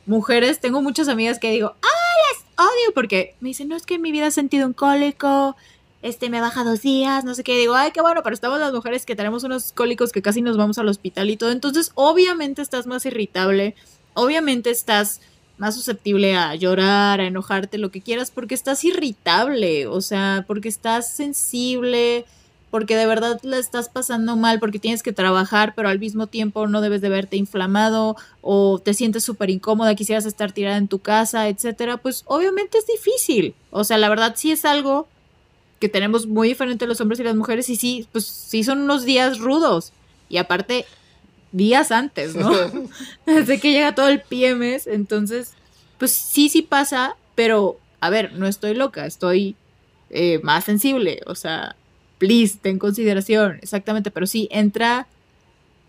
[0.07, 2.95] mujeres, tengo muchas amigas que digo, ¡ah, las odio!
[2.95, 5.57] Porque me dicen, no, es que en mi vida he sentido un cólico
[6.03, 8.73] este, me baja dos días, no sé qué, digo, ay, qué bueno, pero estamos las
[8.73, 12.63] mujeres que tenemos unos cólicos que casi nos vamos al hospital y todo, entonces obviamente
[12.63, 13.75] estás más irritable,
[14.15, 15.21] obviamente estás
[15.59, 20.71] más susceptible a llorar, a enojarte, lo que quieras, porque estás irritable, o sea, porque
[20.71, 22.25] estás sensible,
[22.71, 26.67] porque de verdad la estás pasando mal, porque tienes que trabajar, pero al mismo tiempo
[26.67, 31.01] no debes de verte inflamado o te sientes súper incómoda, quisieras estar tirada en tu
[31.01, 33.55] casa, etcétera, pues obviamente es difícil.
[33.71, 35.09] O sea, la verdad sí es algo
[35.81, 39.05] que tenemos muy diferente los hombres y las mujeres y sí, pues sí son unos
[39.05, 39.93] días rudos.
[40.29, 40.85] Y aparte,
[41.51, 42.53] días antes, ¿no?
[43.27, 45.55] Desde que llega todo el PMS, entonces,
[45.99, 49.57] pues sí, sí pasa, pero, a ver, no estoy loca, estoy
[50.11, 51.75] eh, más sensible, o sea,
[52.19, 55.07] please, ten consideración, exactamente, pero sí, entra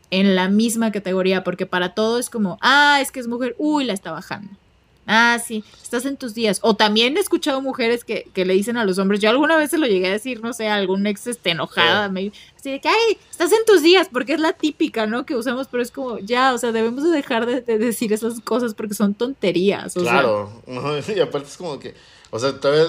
[0.10, 3.84] en la misma categoría, porque para todo es como, ah, es que es mujer, uy,
[3.84, 4.50] la está bajando.
[5.08, 6.60] Ah, sí, estás en tus días.
[6.62, 9.72] O también he escuchado mujeres que, que, le dicen a los hombres, yo alguna vez
[9.72, 12.80] se lo llegué a decir, no sé, a algún ex este, enojada, me, así de
[12.80, 15.26] que, ay, estás en tus días, porque es la típica, ¿no?
[15.26, 18.40] Que usamos, pero es como, ya, o sea, debemos de dejar de, de decir esas
[18.42, 19.98] cosas porque son tonterías.
[19.98, 20.62] O claro,
[21.16, 21.96] y aparte es como que,
[22.30, 22.86] o sea, todavía,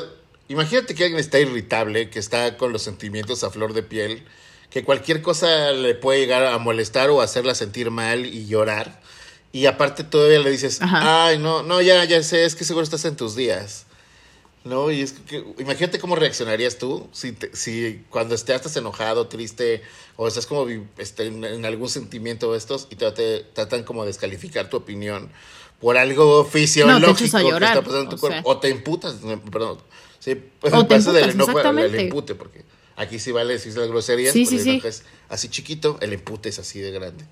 [0.48, 4.22] imagínate que alguien está irritable, que está con los sentimientos a flor de piel,
[4.70, 9.01] que cualquier cosa le puede llegar a molestar o hacerla sentir mal y llorar
[9.53, 13.05] y aparte todavía le dices, ay, no, no, ya, ya sé, es que seguro estás
[13.05, 13.87] en tus días.
[14.65, 14.93] ¿No?
[14.93, 19.83] Y es que, imagínate cómo reaccionarías tú si, si cuando estás enojado, triste,
[20.15, 24.71] o estás como este, en, algún sentimiento de estos y te, te, tratan como descalificar
[24.71, 25.31] tu opinión
[25.81, 28.49] por algo fisiológico que está pasando en tu cuerpo.
[28.49, 29.17] O te imputas,
[29.51, 29.79] perdón.
[30.21, 34.33] Sí, pues o te del enojo el impute, porque aquí sí vale decirse las groserías,
[34.33, 34.81] sí, sí, sí.
[34.85, 37.25] es así chiquito, el impute es así de grande.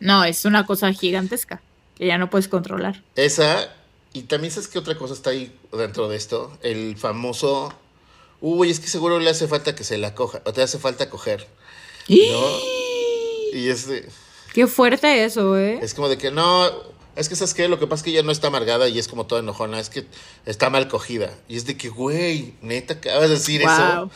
[0.00, 1.60] No, es una cosa gigantesca
[1.96, 3.02] que ya no puedes controlar.
[3.14, 3.72] Esa,
[4.12, 7.72] y también sabes que otra cosa está ahí dentro de esto, el famoso,
[8.40, 11.10] uy, es que seguro le hace falta que se la coja, o te hace falta
[11.10, 11.46] coger.
[12.08, 12.16] ¿no?
[13.52, 14.08] Y es de...
[14.54, 15.78] Qué fuerte eso, ¿eh?
[15.82, 16.68] Es como de que no,
[17.14, 19.06] es que sabes qué, lo que pasa es que ella no está amargada y es
[19.06, 20.06] como toda enojona, es que
[20.46, 21.32] está mal cogida.
[21.48, 24.10] Y es de que, güey, neta, acabas de decir eso.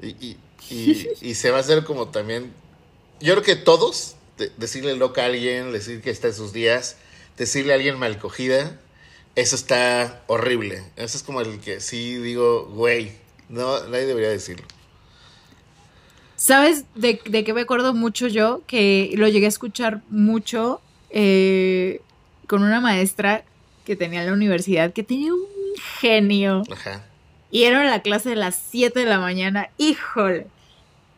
[0.00, 0.36] Y,
[0.70, 2.52] y, y se va a hacer como también,
[3.20, 4.16] yo creo que todos
[4.56, 6.96] decirle loca a alguien, decir que está en sus días,
[7.36, 8.78] decirle a alguien mal cogida,
[9.34, 10.82] eso está horrible.
[10.96, 13.12] Eso es como el que sí digo, güey,
[13.48, 14.66] no, nadie debería decirlo.
[16.36, 18.62] ¿Sabes de, de qué me acuerdo mucho yo?
[18.66, 22.00] Que lo llegué a escuchar mucho eh,
[22.48, 23.44] con una maestra
[23.84, 25.46] que tenía en la universidad, que tenía un
[26.00, 26.62] genio.
[26.70, 27.04] Ajá.
[27.50, 29.68] Y era la clase de las 7 de la mañana.
[29.78, 30.46] Híjole.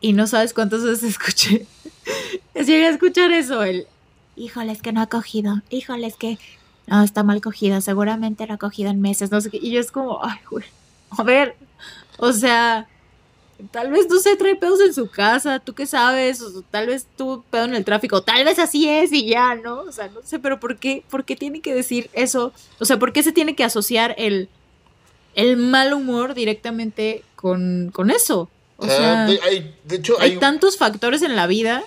[0.05, 1.65] Y no sabes cuántas veces escuché
[2.53, 3.87] Llegué a escuchar eso, el,
[4.35, 6.37] híjole, es que no ha cogido, híjole, es que
[6.85, 9.57] no, está mal cogida, seguramente lo ha cogido en meses, no sé qué.
[9.59, 10.63] Y yo es como, ay, güey,
[11.09, 11.55] a ver,
[12.19, 12.87] o sea,
[13.71, 17.07] tal vez no se trae pedos en su casa, tú qué sabes, o tal vez
[17.17, 19.79] tú pedo en el tráfico, tal vez así es y ya, ¿no?
[19.79, 22.53] O sea, no sé, pero ¿por qué, por qué tiene que decir eso?
[22.79, 24.49] O sea, ¿por qué se tiene que asociar el,
[25.33, 28.51] el mal humor directamente con, con eso?
[28.77, 31.83] O sea, hay, de hecho, hay, tantos factores en la vida.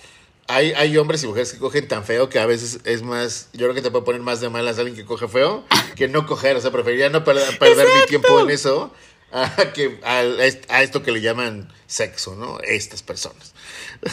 [0.46, 3.48] Hay, hay hombres y mujeres que cogen tan feo que a veces es más.
[3.52, 5.64] Yo creo que te puede poner más de malas alguien que coge feo
[5.96, 6.56] que no coger.
[6.56, 8.90] O sea, preferiría no perder, mi tiempo en eso
[9.32, 12.58] a, que, a, esto que le llaman sexo, ¿no?
[12.60, 13.52] Estas personas.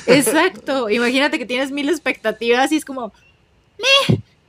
[0.07, 0.89] Exacto.
[0.89, 3.13] Imagínate que tienes mil expectativas y es como.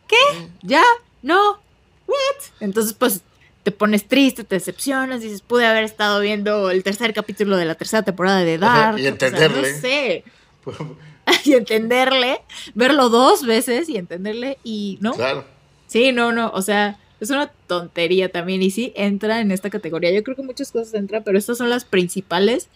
[0.08, 0.48] ¿Qué?
[0.62, 0.82] ¿Ya?
[1.22, 1.60] ¿No?
[2.06, 2.44] ¿What?
[2.60, 3.22] Entonces, pues
[3.66, 7.74] te pones triste, te decepcionas, dices, pude haber estado viendo el tercer capítulo de la
[7.74, 8.96] tercera temporada de Dark.
[8.96, 9.72] y entenderle.
[9.72, 10.24] no sé.
[11.44, 12.42] y entenderle,
[12.76, 15.14] verlo dos veces y entenderle y, ¿no?
[15.14, 15.44] Claro.
[15.88, 20.12] Sí, no, no, o sea, es una tontería también y sí entra en esta categoría.
[20.12, 22.68] Yo creo que muchas cosas entran, pero estas son las principales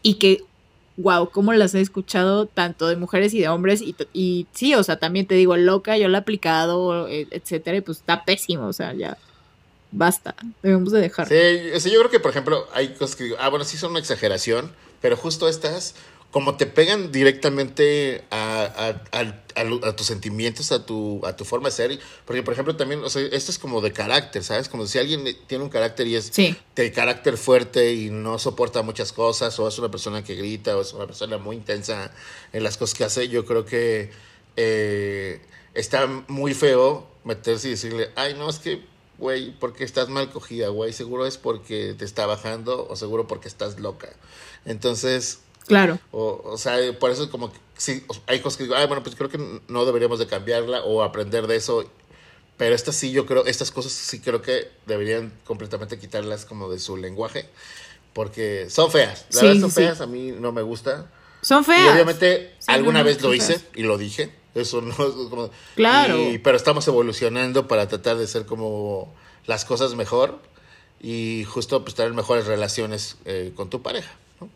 [0.00, 0.44] y que,
[0.96, 4.84] wow, cómo las he escuchado tanto de mujeres y de hombres y, y sí, o
[4.84, 8.68] sea, también te digo, loca, yo la he aplicado, e, etcétera, y pues está pésimo,
[8.68, 9.18] o sea, ya
[9.94, 11.28] basta, debemos de dejar.
[11.28, 14.00] Sí, yo creo que, por ejemplo, hay cosas que digo, ah, bueno, sí son una
[14.00, 15.94] exageración, pero justo estas,
[16.30, 19.00] como te pegan directamente a,
[19.96, 23.22] tus sentimientos, a tu, a tu forma de ser, porque, por ejemplo, también, o sea,
[23.22, 24.68] esto es como de carácter, ¿sabes?
[24.68, 29.12] Como si alguien tiene un carácter y es de carácter fuerte y no soporta muchas
[29.12, 32.10] cosas, o es una persona que grita, o es una persona muy intensa
[32.52, 34.10] en las cosas que hace, yo creo que
[34.56, 35.40] eh,
[35.74, 40.68] está muy feo meterse y decirle, ay, no, es que güey, porque estás mal cogida,
[40.68, 44.08] güey, seguro es porque te está bajando o seguro porque estás loca.
[44.64, 45.98] Entonces, claro.
[46.10, 49.02] O, o sea, por eso es como que sí, hay cosas que digo, ay, bueno,
[49.02, 51.84] pues creo que no deberíamos de cambiarla o aprender de eso.
[52.56, 56.78] Pero estas sí, yo creo, estas cosas sí creo que deberían completamente quitarlas como de
[56.78, 57.48] su lenguaje.
[58.12, 59.26] Porque son feas.
[59.32, 61.10] La Sí, verdad son sí, feas, a mí no me gusta.
[61.42, 61.92] Son Y feas.
[61.92, 63.64] obviamente Sí, alguna no, vez lo hice feas.
[63.74, 64.32] y lo dije.
[64.54, 65.50] Eso no es como...
[65.74, 66.30] Claro.
[66.30, 69.12] y- pero estamos evolucionando para tratar de ser como
[69.46, 70.40] las cosas mejor
[71.00, 74.12] y justo pues tener mejores relaciones eh, con tu pareja.
[74.40, 74.48] ¿no?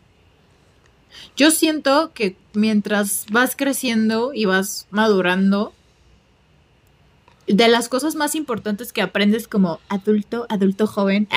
[1.37, 5.73] Yo siento que mientras vas creciendo y vas madurando,
[7.47, 11.29] de las cosas más importantes que aprendes como adulto, adulto joven,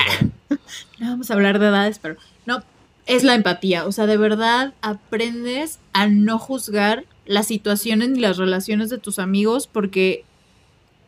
[0.98, 2.62] no vamos a hablar de edades, pero no,
[3.06, 3.86] es la empatía.
[3.86, 9.18] O sea, de verdad aprendes a no juzgar las situaciones ni las relaciones de tus
[9.18, 10.24] amigos porque,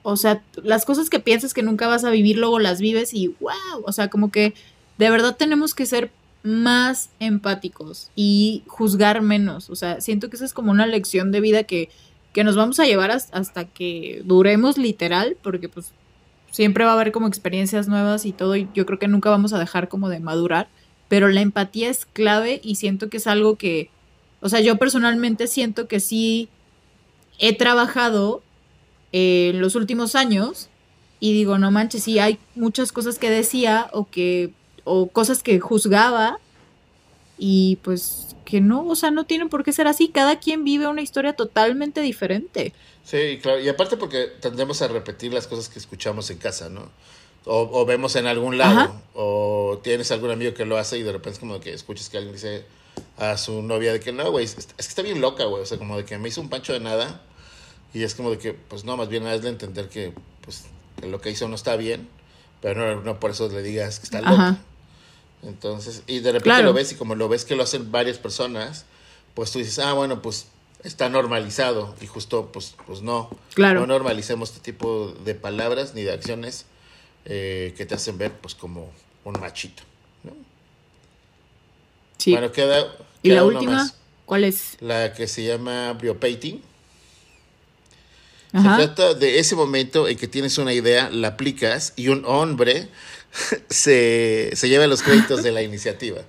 [0.03, 3.29] o sea, las cosas que piensas que nunca vas a vivir, luego las vives y
[3.41, 4.55] wow, o sea, como que
[4.99, 6.11] de verdad tenemos que ser
[6.43, 9.71] más empáticos y juzgar menos.
[9.71, 11.89] O sea, siento que esa es como una lección de vida que,
[12.33, 15.93] que nos vamos a llevar has- hasta que duremos literal, porque pues
[16.51, 19.53] siempre va a haber como experiencias nuevas y todo, y yo creo que nunca vamos
[19.53, 20.69] a dejar como de madurar,
[21.09, 23.91] pero la empatía es clave y siento que es algo que,
[24.45, 26.51] o sea, yo personalmente siento que sí
[27.39, 28.43] he trabajado
[29.11, 30.69] eh, en los últimos años
[31.19, 34.51] y digo, no manches, sí hay muchas cosas que decía o que
[34.85, 36.41] o cosas que juzgaba
[37.39, 40.89] y pues que no, o sea, no tienen por qué ser así, cada quien vive
[40.89, 42.75] una historia totalmente diferente.
[43.03, 43.61] Sí, claro.
[43.61, 46.91] Y aparte porque tendemos a repetir las cosas que escuchamos en casa, ¿no?
[47.47, 48.79] O, o vemos en algún lado.
[48.79, 49.03] Ajá.
[49.15, 52.19] O tienes algún amigo que lo hace y de repente es como que escuchas que
[52.19, 52.67] alguien dice
[53.17, 55.63] a su novia de que no, güey, es, es que está bien loca, güey.
[55.63, 57.23] O sea, como de que me hizo un pancho de nada.
[57.93, 60.65] Y es como de que, pues no, más bien hazle entender que, pues,
[61.01, 62.09] que lo que hizo no está bien.
[62.61, 64.33] Pero no, no por eso le digas que está loca.
[64.33, 64.59] Ajá.
[65.43, 66.65] Entonces, y de repente Claro.
[66.65, 68.87] lo ves y como lo ves que lo hacen varias personas,
[69.35, 70.47] pues tú dices, ah, bueno, pues
[70.83, 71.95] está normalizado.
[72.01, 73.31] Y justo, pues, pues no.
[73.55, 73.81] Claro.
[73.81, 76.67] No normalicemos este tipo de palabras ni de acciones
[77.27, 78.91] eh, que te hacen ver, pues, como
[79.25, 79.83] un machito.
[82.27, 83.95] Bueno, queda, y queda la uno última, más.
[84.25, 84.77] ¿cuál es?
[84.81, 86.63] La que se llama briopating.
[88.53, 88.77] Ajá.
[88.79, 92.89] Se trata de ese momento en que tienes una idea, la aplicas y un hombre
[93.69, 96.23] se, se lleva los créditos de la iniciativa.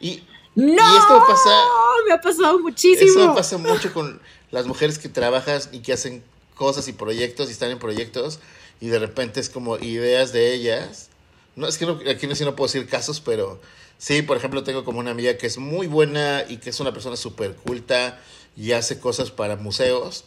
[0.00, 0.22] Y
[0.54, 0.64] ¡No!
[0.66, 1.64] Y esto pasa-
[2.06, 3.10] Me ha pasado muchísimo.
[3.10, 6.22] Eso pasa mucho con las mujeres que trabajan y que hacen
[6.56, 8.40] cosas y proyectos y están en proyectos
[8.80, 11.08] y de repente es como ideas de ellas.
[11.54, 13.60] No, es que no, aquí no, sí no puedo decir casos, pero
[14.02, 16.92] sí, por ejemplo, tengo como una amiga que es muy buena y que es una
[16.92, 18.20] persona súper culta
[18.56, 20.24] y hace cosas para museos.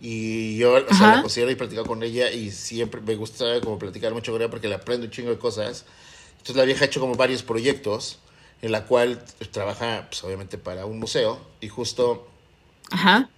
[0.00, 1.16] Y yo o sea, Ajá.
[1.16, 4.40] la considero y he platicado con ella y siempre me gusta como platicar mucho con
[4.40, 5.84] ella porque le aprendo un chingo de cosas.
[6.32, 8.20] Entonces la vieja ha hecho como varios proyectos
[8.62, 12.28] en la cual pues, trabaja pues, obviamente para un museo y justo
[12.90, 13.28] Ajá.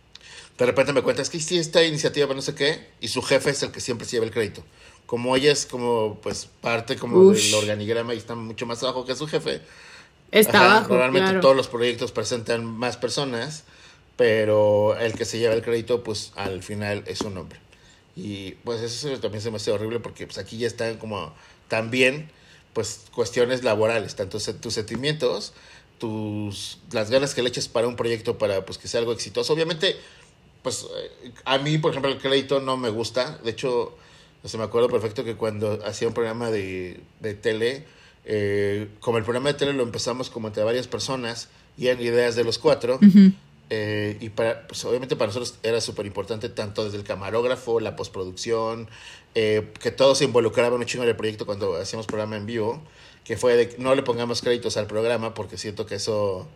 [0.59, 3.51] de repente me cuentas que sí esta iniciativa para no sé qué y su jefe
[3.51, 4.63] es el que siempre se lleva el crédito.
[5.11, 7.47] Como ella es como pues parte como Ush.
[7.47, 9.61] del organigrama y está mucho más abajo que su jefe.
[10.31, 11.41] Está Ajá, abajo, Normalmente claro.
[11.41, 13.65] todos los proyectos presentan más personas,
[14.15, 17.59] pero el que se lleva el crédito pues al final es un hombre.
[18.15, 21.35] Y pues eso también se me hace horrible porque pues aquí ya están como
[21.67, 22.31] también
[22.73, 25.55] pues cuestiones laborales, tanto tus sentimientos,
[25.99, 29.53] tus las ganas que le eches para un proyecto para pues que sea algo exitoso.
[29.53, 29.97] Obviamente
[30.63, 33.99] pues eh, a mí por ejemplo el crédito no me gusta, de hecho
[34.43, 37.85] o sea, me acuerdo perfecto que cuando hacía un programa de, de tele,
[38.25, 41.49] eh, como el programa de tele lo empezamos como entre varias personas
[41.79, 42.99] y eran ideas de los cuatro,
[43.71, 47.97] eh, y para, pues obviamente para nosotros era súper importante tanto desde el camarógrafo, la
[47.97, 48.89] postproducción,
[49.35, 52.83] eh, que todos se involucraban un chingo en el proyecto cuando hacíamos programa en vivo,
[53.25, 56.49] que fue de que no le pongamos créditos al programa porque siento que eso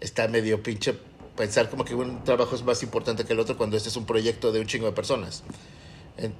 [0.00, 0.94] está medio pinche
[1.36, 4.04] pensar como que un trabajo es más importante que el otro cuando este es un
[4.06, 5.42] proyecto de un chingo de personas.
[6.18, 6.34] En-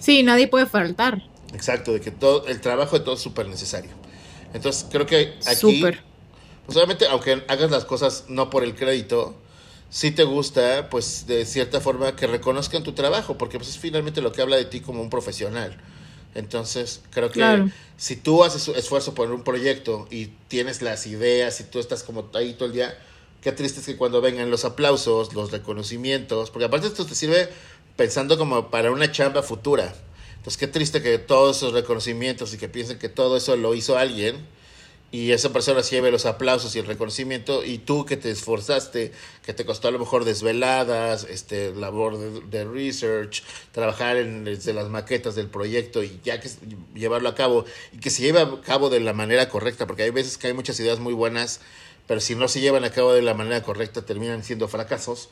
[0.00, 1.22] Sí, nadie puede faltar.
[1.54, 3.90] Exacto, de que todo el trabajo de todo es súper necesario.
[4.54, 6.02] Entonces, creo que aquí, Súper.
[6.66, 9.34] pues obviamente, aunque hagas las cosas no por el crédito,
[9.90, 14.20] sí te gusta, pues de cierta forma, que reconozcan tu trabajo, porque pues es finalmente
[14.20, 15.76] lo que habla de ti como un profesional.
[16.34, 17.70] Entonces, creo que Claro.
[17.96, 22.28] si tú haces esfuerzo por un proyecto y tienes las ideas y tú estás como
[22.34, 22.96] ahí todo el día,
[23.42, 27.48] qué triste es que cuando vengan los aplausos, los reconocimientos, porque aparte esto te sirve
[27.98, 29.92] pensando como para una chamba futura.
[30.36, 33.98] Entonces, qué triste que todos esos reconocimientos y que piensen que todo eso lo hizo
[33.98, 34.46] alguien
[35.10, 39.10] y esa persona lleve los aplausos y el reconocimiento y tú que te esforzaste,
[39.42, 44.72] que te costó a lo mejor desveladas, este labor de, de research, trabajar en desde
[44.74, 46.50] las maquetas del proyecto y ya que
[46.94, 50.10] llevarlo a cabo y que se lleve a cabo de la manera correcta, porque hay
[50.10, 51.62] veces que hay muchas ideas muy buenas,
[52.06, 55.30] pero si no se llevan a cabo de la manera correcta terminan siendo fracasos.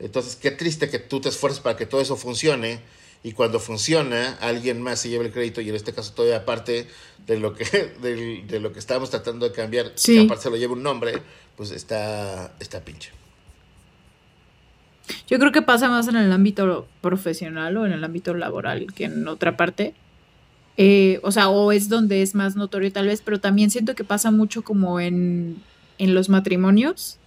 [0.00, 2.80] Entonces, qué triste que tú te esfuerces para que todo eso funcione
[3.22, 6.88] y cuando funciona, alguien más se lleva el crédito y en este caso todavía aparte
[7.26, 7.64] de lo que,
[8.02, 11.22] de, de lo que estábamos tratando de cambiar, que aparte se lo lleva un nombre,
[11.56, 13.10] pues está, está pinche.
[15.28, 19.04] Yo creo que pasa más en el ámbito profesional o en el ámbito laboral que
[19.04, 19.94] en otra parte.
[20.76, 24.04] Eh, o sea, o es donde es más notorio tal vez, pero también siento que
[24.04, 25.62] pasa mucho como en,
[25.98, 27.18] en los matrimonios,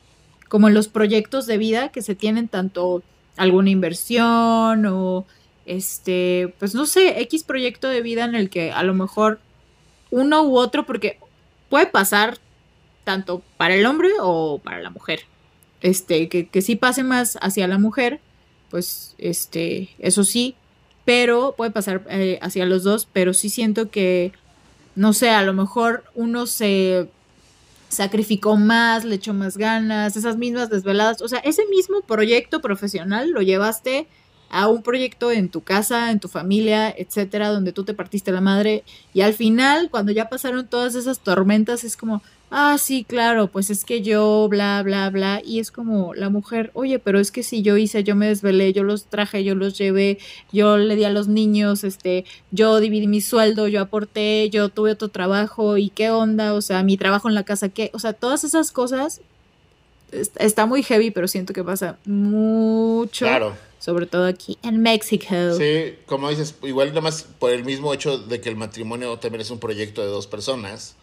[0.54, 3.02] como en los proyectos de vida que se tienen tanto
[3.38, 5.26] alguna inversión o
[5.66, 9.40] este, pues no sé, X proyecto de vida en el que a lo mejor
[10.12, 11.18] uno u otro, porque
[11.70, 12.38] puede pasar
[13.04, 15.22] tanto para el hombre o para la mujer.
[15.82, 18.20] Este, que, que sí pase más hacia la mujer,
[18.70, 20.54] pues este, eso sí,
[21.04, 24.34] pero puede pasar eh, hacia los dos, pero sí siento que,
[24.96, 27.08] no sé, a lo mejor uno se
[27.94, 33.32] sacrificó más, le echó más ganas, esas mismas desveladas, o sea, ese mismo proyecto profesional
[33.32, 34.08] lo llevaste
[34.50, 38.40] a un proyecto en tu casa, en tu familia, etcétera, donde tú te partiste la
[38.40, 38.84] madre.
[39.12, 42.22] Y al final, cuando ya pasaron todas esas tormentas, es como,
[42.56, 46.70] ah, sí, claro, pues es que yo, bla, bla, bla, y es como la mujer,
[46.76, 49.76] oye, pero es que si yo hice, yo me desvelé, yo los traje, yo los
[49.76, 50.20] llevé,
[50.52, 54.92] yo le di a los niños, este, yo dividí mi sueldo, yo aporté, yo tuve
[54.92, 58.14] otro trabajo, y qué onda, o sea, mi trabajo en la casa, qué, o sea,
[58.14, 59.22] todas esas cosas
[60.38, 63.26] está muy heavy, pero siento que pasa mucho.
[63.26, 63.56] Claro.
[63.80, 65.26] Sobre todo aquí en México.
[65.58, 69.42] Sí, como dices, igual nada más por el mismo hecho de que el matrimonio también
[69.42, 70.96] es un proyecto de dos personas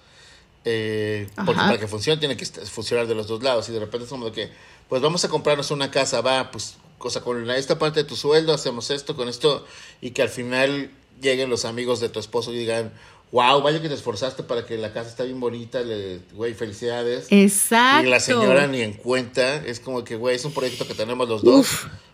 [0.64, 3.68] eh, porque para que funcione tiene que funcionar de los dos lados.
[3.68, 4.50] Y de repente es como de que,
[4.88, 8.52] pues vamos a comprarnos una casa, va, pues, cosa con esta parte de tu sueldo,
[8.52, 9.64] hacemos esto, con esto,
[10.00, 10.90] y que al final
[11.20, 12.92] lleguen los amigos de tu esposo y digan,
[13.32, 17.26] wow, vaya que te esforzaste para que la casa está bien bonita, le, güey, felicidades.
[17.30, 18.06] Exacto.
[18.06, 21.28] Y la señora ni en cuenta, es como que, güey, es un proyecto que tenemos
[21.28, 21.68] los dos.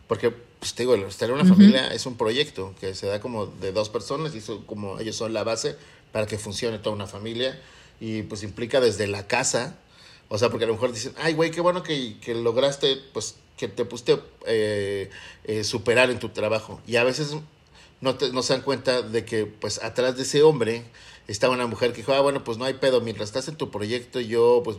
[0.07, 3.47] Porque, pues te digo, estar en una familia es un proyecto que se da como
[3.47, 5.77] de dos personas y eso, como ellos son la base
[6.13, 7.61] para que funcione toda una familia
[8.01, 9.77] y pues implica desde la casa,
[10.29, 13.37] o sea, porque a lo mejor dicen, ay, güey, qué bueno que, que lograste, pues,
[13.57, 15.11] que te pusiste eh,
[15.45, 16.81] eh, superar en tu trabajo.
[16.87, 17.35] Y a veces
[18.01, 20.85] no, te, no se dan cuenta de que, pues, atrás de ese hombre
[21.29, 23.71] estaba una mujer que dijo, ah, bueno, pues no hay pedo, mientras estás en tu
[23.71, 24.79] proyecto, yo, pues,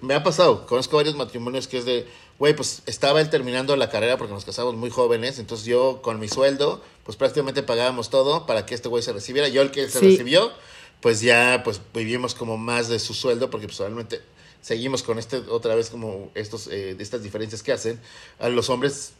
[0.00, 2.06] me ha pasado, conozco varios matrimonios que es de,
[2.38, 6.18] güey, pues estaba él terminando la carrera porque nos casamos muy jóvenes, entonces yo con
[6.18, 9.88] mi sueldo, pues prácticamente pagábamos todo para que este güey se recibiera, yo el que
[9.88, 10.52] se recibió,
[11.00, 14.20] pues ya pues vivimos como más de su sueldo porque pues realmente
[14.60, 18.00] seguimos con este otra vez como estos eh, estas diferencias que hacen.
[18.38, 19.12] A los hombres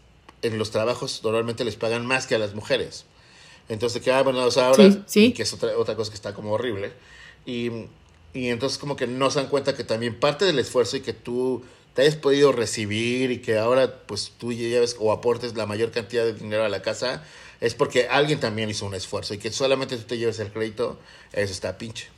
[0.42, 3.04] en los trabajos normalmente les pagan más que a las mujeres.
[3.68, 6.52] Entonces que ah, bueno o sea, ahora que es otra, otra cosa que está como
[6.52, 6.92] horrible.
[7.46, 7.70] Y,
[8.34, 11.12] y entonces como que no se dan cuenta que también parte del esfuerzo y que
[11.12, 11.62] tú
[11.94, 16.24] te hayas podido recibir y que ahora pues tú lleves o aportes la mayor cantidad
[16.24, 17.24] de dinero a la casa
[17.60, 20.98] es porque alguien también hizo un esfuerzo y que solamente tú te lleves el crédito,
[21.32, 22.08] eso está pinche.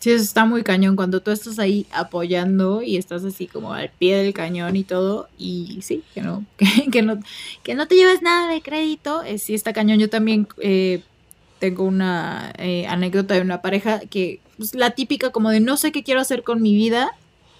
[0.00, 3.90] Sí, eso está muy cañón cuando tú estás ahí apoyando y estás así como al
[3.90, 6.46] pie del cañón y todo y sí, que no,
[6.90, 7.20] que, no,
[7.62, 9.98] que no te lleves nada de crédito, eh, sí está cañón.
[9.98, 11.02] Yo también eh,
[11.58, 15.92] tengo una eh, anécdota de una pareja que pues, la típica como de no sé
[15.92, 17.10] qué quiero hacer con mi vida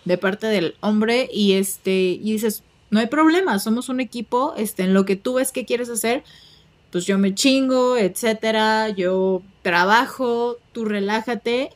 [0.07, 4.85] de parte del hombre y este y dices no hay problema, somos un equipo, este,
[4.85, 6.25] en lo que tú ves que quieres hacer,
[6.91, 11.71] pues yo me chingo, etcétera, yo trabajo, tú relájate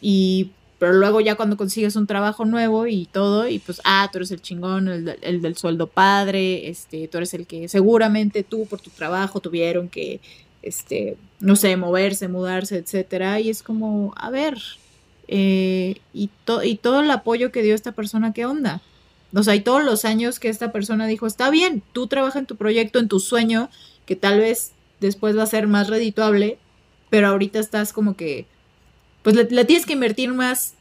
[0.00, 4.16] y pero luego ya cuando consigues un trabajo nuevo y todo, y pues, ah, tú
[4.16, 8.64] eres el chingón, el, el, del sueldo padre, este, tú eres el que seguramente tú
[8.64, 10.20] por tu trabajo tuvieron que,
[10.62, 14.56] este, no sé, moverse, mudarse, etcétera, y es como, a ver,
[15.28, 16.30] eh, y,
[16.64, 18.80] y todo el apoyo que dio esta persona, ¿qué onda?
[19.34, 22.46] O sea, y todos los años que esta persona dijo, está bien, tú trabajas en
[22.46, 23.70] tu proyecto, en tu sueño,
[24.06, 26.58] que tal vez después va a ser más redituable,
[27.10, 28.46] pero ahorita estás como que,
[29.22, 30.74] pues le, tienes que invertir más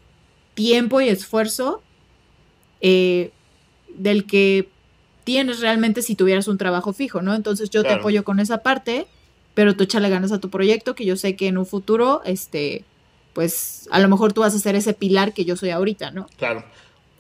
[0.56, 1.82] tiempo y esfuerzo
[2.82, 3.32] eh,
[3.96, 4.70] del que
[5.24, 7.36] tienes realmente si tuvieras un trabajo fijo, ¿no?
[7.36, 9.06] Entonces yo te apoyo con esa parte,
[9.54, 12.84] pero tú échale ganas a tu proyecto, que yo sé que en un futuro, este,
[13.34, 16.28] pues a lo mejor tú vas a ser ese pilar que yo soy ahorita, ¿no?
[16.38, 16.64] Claro.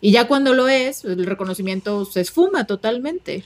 [0.02, 3.44] Y ya cuando lo es, el reconocimiento se esfuma totalmente.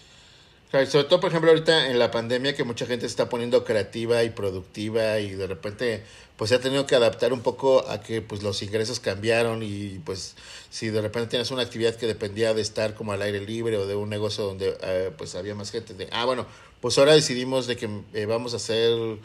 [0.72, 4.24] sobre todo, por ejemplo, ahorita en la pandemia que mucha gente se está poniendo creativa
[4.24, 6.04] y productiva y de repente
[6.38, 10.00] pues se ha tenido que adaptar un poco a que pues los ingresos cambiaron y
[10.04, 10.36] pues
[10.70, 13.86] si de repente tienes una actividad que dependía de estar como al aire libre o
[13.86, 16.48] de un negocio donde eh, pues había más gente, de, ah bueno,
[16.82, 19.20] pues ahora decidimos de que eh, vamos a hacer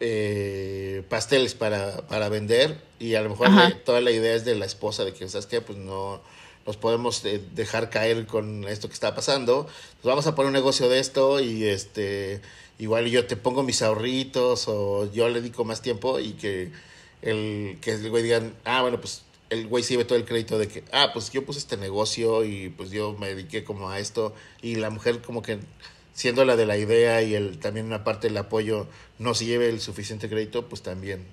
[0.00, 3.48] eh, pasteles para, para vender y a lo mejor
[3.84, 5.60] toda la idea es de la esposa de que, ¿sabes qué?
[5.62, 6.20] Pues no
[6.66, 9.64] nos podemos eh, dejar caer con esto que está pasando.
[9.64, 12.40] Pues vamos a poner un negocio de esto y este
[12.78, 16.72] igual yo te pongo mis ahorritos o yo le dedico más tiempo y que
[17.22, 20.58] el que el güey digan, ah, bueno, pues el güey sí ve todo el crédito
[20.58, 23.98] de que, ah, pues yo puse este negocio y pues yo me dediqué como a
[23.98, 25.58] esto y la mujer como que
[26.14, 28.86] siendo la de la idea y el también una parte del apoyo
[29.18, 31.24] no se lleve el suficiente crédito, pues también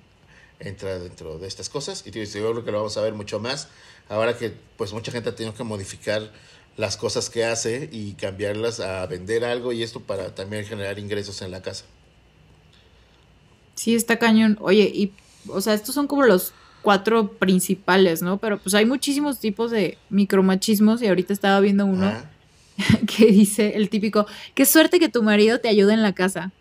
[0.64, 3.68] entra dentro de estas cosas y yo creo que lo vamos a ver mucho más
[4.08, 6.30] ahora que pues mucha gente ha tenido que modificar
[6.76, 11.42] las cosas que hace y cambiarlas a vender algo y esto para también generar ingresos
[11.42, 11.84] en la casa.
[13.74, 14.58] Sí, está cañón.
[14.60, 15.12] Oye, y
[15.48, 16.52] o sea, estos son como los
[16.82, 18.38] cuatro principales, ¿no?
[18.38, 22.12] Pero pues hay muchísimos tipos de micromachismos y ahorita estaba viendo uno
[23.06, 26.52] que dice el típico, qué suerte que tu marido te ayude en la casa.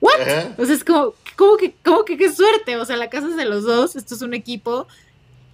[0.00, 0.20] ¿What?
[0.58, 2.76] O sea, es como, ¿cómo que, cómo que qué suerte?
[2.76, 4.86] O sea, la casa es de los dos, esto es un equipo.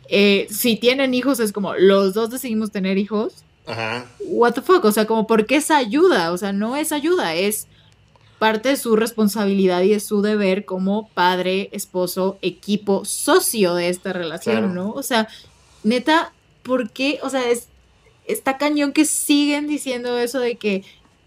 [0.09, 3.45] Eh, si tienen hijos, es como, los dos decidimos tener hijos.
[3.67, 4.07] Ajá.
[4.21, 4.85] What the fuck?
[4.85, 6.33] O sea, como, ¿por qué esa ayuda?
[6.33, 7.67] O sea, no es ayuda, es
[8.43, 14.13] parte de su responsabilidad y de su deber como padre, esposo, equipo, socio de esta
[14.13, 14.91] relación, ¿no?
[14.91, 15.29] O sea,
[15.85, 16.33] neta,
[16.65, 17.21] ¿por qué?
[17.23, 17.69] O sea, es,
[18.27, 20.83] está cañón que siguen diciendo eso de que,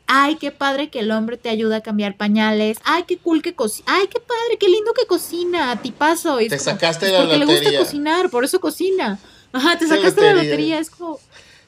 [0.07, 3.53] ay, qué padre que el hombre te ayuda a cambiar pañales, ay, qué cool que
[3.53, 6.41] cocina, ay, qué padre, qué lindo que cocina, tipazo.
[6.41, 7.45] Y te sacaste de la lotería.
[7.45, 9.19] Porque le gusta cocinar, por eso cocina.
[9.51, 11.19] Ajá, te sacaste de la lotería, es como...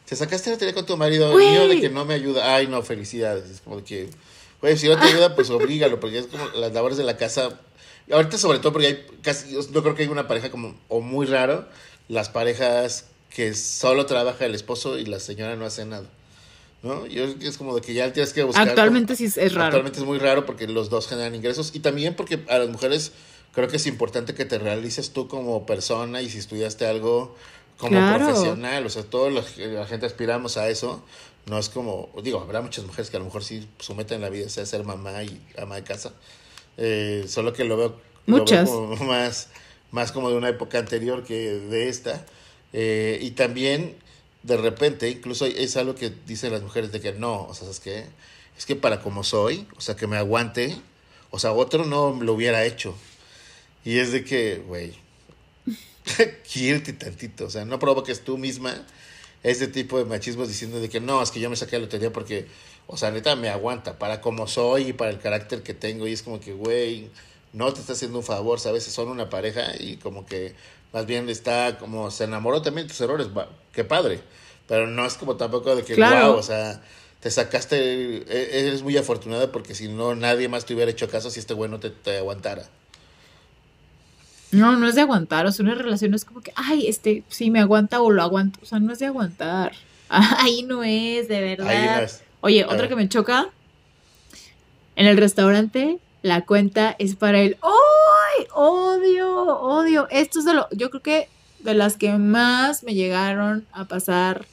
[0.05, 2.67] Te sacaste de la lotería con tu marido, mío de que no me ayuda, ay,
[2.67, 4.09] no, felicidades, es como que
[4.61, 7.59] Güey, si no te ayuda, pues obrígalo, porque es como las labores de la casa.
[8.11, 11.27] Ahorita, sobre todo, porque hay casi, yo creo que hay una pareja como, o muy
[11.27, 11.67] raro,
[12.07, 16.09] las parejas que solo trabaja el esposo y la señora no hace nada.
[16.83, 17.05] ¿No?
[17.07, 18.67] Yo es como de que ya tienes que buscar.
[18.67, 19.65] Actualmente sí es raro.
[19.65, 23.11] Actualmente es muy raro porque los dos generan ingresos y también porque a las mujeres
[23.53, 27.35] creo que es importante que te realices tú como persona y si estudiaste algo
[27.77, 31.03] como profesional, o sea, todos los, la gente aspiramos a eso,
[31.45, 34.21] no es como, digo, habrá muchas mujeres que a lo mejor sí su meta en
[34.21, 36.13] la vida sea ser mamá y ama de casa.
[36.77, 38.69] Eh, solo que lo veo, muchas.
[39.01, 39.49] más,
[39.91, 42.25] más como de una época anterior que de esta.
[42.73, 43.95] Eh, y también,
[44.47, 47.81] de repente, incluso es algo que dicen las mujeres de que no, o sea, es
[47.81, 48.05] que
[48.57, 50.75] es que para como soy, o sea, que me aguante,
[51.29, 52.95] o sea, otro no lo hubiera hecho.
[53.85, 54.95] Y es de que, güey,
[56.51, 58.73] quiérete tantito, o sea, no provoques tú misma
[59.43, 62.11] este tipo de machismos diciendo de que no, es que yo me saqué la lotería
[62.11, 62.47] porque,
[62.87, 66.13] o sea, neta me aguanta para como soy y para el carácter que tengo y
[66.13, 67.09] es como que, güey,
[67.53, 68.85] no te está haciendo un favor, ¿sabes?
[68.85, 70.55] Son una pareja y como que
[70.93, 73.27] más bien está como se enamoró también de tus errores,
[73.77, 74.19] qué padre,
[74.67, 76.81] pero no es como tampoco de que, wow, o sea,
[77.19, 81.29] te sacaste, e-, eres muy afortunada porque si no nadie más te hubiera hecho caso
[81.29, 82.63] si este güey no te, te aguantara.
[84.49, 87.51] No, no es de aguantar, o sea, una relación es como que, ay, este, sí
[87.51, 89.73] me aguanta o lo aguanto, o sea, no es de aguantar.
[90.09, 92.09] Ahí no es, de verdad.
[92.41, 93.47] Oye, otra que me choca,
[94.95, 98.47] en el restaurante, la cuenta es para el, ¡ay!
[98.55, 100.07] Odio, odio.
[100.09, 104.45] Esto es de lo, yo creo que de las que más me llegaron a pasar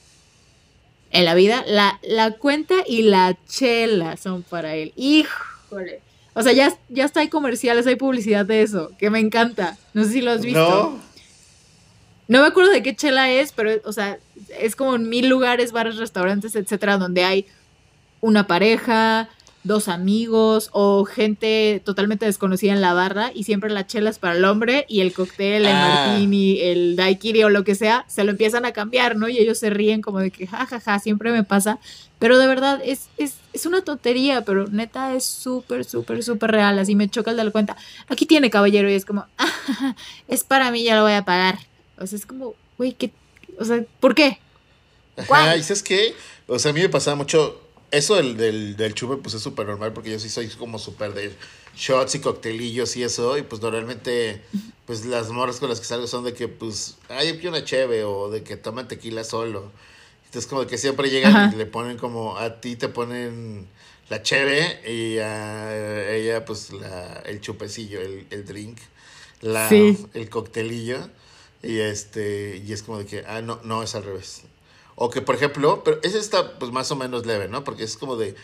[1.11, 4.93] en la vida, la, la cuenta y la chela son para él.
[4.97, 6.01] Híjole.
[6.35, 9.79] O sea, ya, ya está hay comerciales, hay publicidad de eso, que me encanta.
[9.93, 10.61] No sé si lo has visto.
[10.61, 11.15] No.
[12.27, 14.19] No me acuerdo de qué chela es, pero, o sea,
[14.59, 17.47] es como en mil lugares, bares, restaurantes, etcétera, donde hay
[18.21, 19.29] una pareja,
[19.65, 24.37] dos amigos o gente totalmente desconocida en la barra y siempre la chela es para
[24.37, 26.07] el hombre y el cóctel, el ah.
[26.07, 29.29] martini, el daiquiri o lo que sea, se lo empiezan a cambiar, ¿no?
[29.29, 31.79] Y ellos se ríen como de que jajaja, ja, ja, siempre me pasa.
[32.19, 36.79] Pero de verdad es, es, es una tontería, pero neta es súper, súper, súper real.
[36.79, 37.77] Así me choca el la cuenta.
[38.09, 39.97] Aquí tiene caballero y es como, ah,
[40.29, 41.59] es para mí, ya lo voy a pagar.
[41.99, 43.13] O sea, es como, güey, ¿qué?
[43.59, 44.39] O sea, ¿por qué?
[45.17, 46.15] Ajá, ¿y sabes qué?
[46.47, 47.64] O sea, a mí me pasaba mucho
[47.97, 51.15] eso del, del, del chupe, pues es súper normal porque yo sí soy como súper
[51.15, 51.33] de
[51.77, 53.37] shots y coctelillos y eso.
[53.39, 54.43] Y pues normalmente,
[54.87, 58.31] pues las morras con las que salgo son de que, pues, hay una cheve o
[58.31, 59.71] de que toman tequila solo.
[60.27, 63.69] Entonces, como que siempre llegan y le ponen como, a ti te ponen
[64.09, 68.79] la cheve y a ella, pues, la, el chupecillo, el, el drink,
[69.41, 70.99] la, el coctelillo.
[71.63, 74.43] Y este, y es como de que, ah, no, no, es al revés.
[74.97, 77.65] O que, por ejemplo, pero ese está pues más o menos leve, ¿no?
[77.65, 78.37] Porque es como de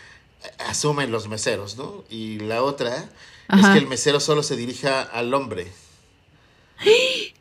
[0.67, 2.03] asumen los meseros, ¿no?
[2.09, 3.09] Y la otra
[3.49, 5.71] es que el mesero solo se dirija al hombre.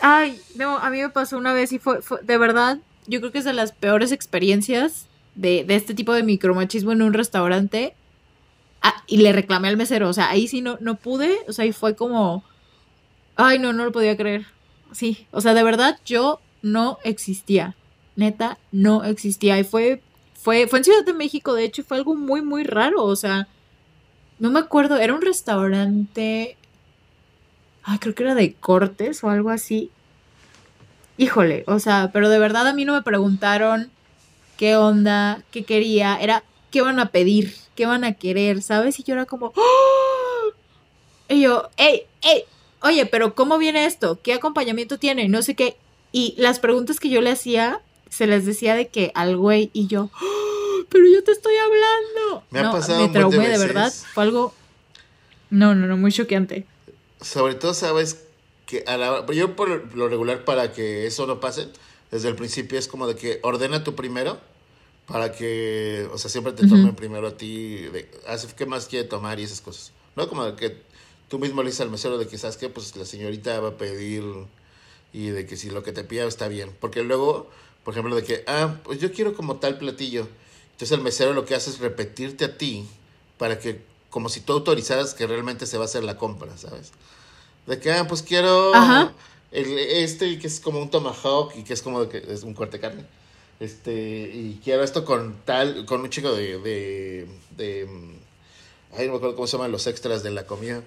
[0.00, 3.38] Ay, no, a mí me pasó una vez y fue, de verdad, yo creo que
[3.38, 7.94] es de las peores experiencias de, de este tipo de micromachismo en un restaurante.
[8.82, 11.64] Ah, y le reclamé al mesero, o sea, ahí sí no, no pude, o sea,
[11.64, 12.42] y fue como,
[13.36, 14.46] ay, no, no lo podía creer.
[14.90, 17.76] Sí, o sea, de verdad yo no existía.
[18.16, 19.58] Neta, no existía.
[19.58, 20.02] Y fue,
[20.34, 23.04] fue, fue en Ciudad de México, de hecho, fue algo muy, muy raro.
[23.04, 23.48] O sea,
[24.38, 26.56] no me acuerdo, era un restaurante.
[27.84, 29.90] Ah, creo que era de cortes o algo así.
[31.16, 33.90] Híjole, o sea, pero de verdad a mí no me preguntaron
[34.56, 38.98] qué onda, qué quería, era qué van a pedir, qué van a querer, ¿sabes?
[38.98, 40.52] Y yo era como, ¡Oh!
[41.28, 42.44] y yo, hey, hey,
[42.80, 44.20] oye, pero ¿cómo viene esto?
[44.22, 45.28] ¿Qué acompañamiento tiene?
[45.28, 45.76] No sé qué.
[46.12, 47.80] Y las preguntas que yo le hacía,
[48.12, 50.84] se les decía de que al güey y yo, ¡Oh!
[50.90, 52.44] pero yo te estoy hablando.
[52.50, 53.06] Me ha pasado.
[53.06, 53.90] Me traumé, de, verdad.
[54.12, 54.52] Fue algo.
[55.48, 56.66] No, no, no, muy choqueante.
[57.22, 58.24] Sobre todo, sabes
[58.66, 61.68] que a la, yo por lo regular, para que eso no pase,
[62.10, 64.38] desde el principio es como de que ordena tú primero
[65.06, 68.08] para que, o sea, siempre te tomen primero a ti, de,
[68.56, 69.92] ¿qué más quiere tomar y esas cosas?
[70.16, 70.82] No como de que
[71.28, 72.68] tú mismo le dices al mesero de que, ¿sabes qué?
[72.68, 74.22] Pues la señorita va a pedir
[75.12, 76.70] y de que si lo que te pida está bien.
[76.80, 77.50] Porque luego,
[77.84, 80.28] por ejemplo, de que, ah, pues yo quiero como tal platillo.
[80.72, 82.86] Entonces el mesero lo que hace es repetirte a ti
[83.38, 86.92] para que, como si tú autorizaras que realmente se va a hacer la compra, ¿sabes?
[87.66, 88.72] De que, ah, pues quiero
[89.50, 92.54] El, este que es como un tomahawk y que es como de que es un
[92.54, 93.06] corte de carne.
[93.60, 97.88] Este, y quiero esto con tal, con un chico de, de, de,
[98.96, 100.82] ay, no me acuerdo cómo se llaman los extras de la comida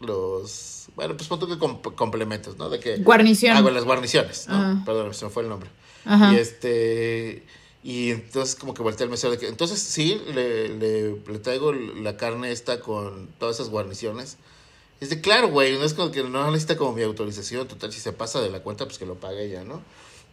[0.00, 1.58] los, bueno, pues punto que
[1.94, 2.68] complementos, ¿no?
[2.68, 2.96] De que...
[2.98, 3.56] Guarnición.
[3.56, 4.82] Hago las guarniciones, ¿no?
[4.84, 5.70] Perdón, se me fue el nombre.
[6.06, 6.32] Ajá.
[6.32, 7.42] Y este...
[7.82, 11.72] Y entonces como que volteé al mesero de que, entonces sí, le, le, le, traigo
[11.72, 14.38] la carne esta con todas esas guarniciones.
[15.00, 18.00] Es de, claro, güey, no es como que no necesita como mi autorización, total, si
[18.00, 19.82] se pasa de la cuenta, pues que lo pague ya, ¿no?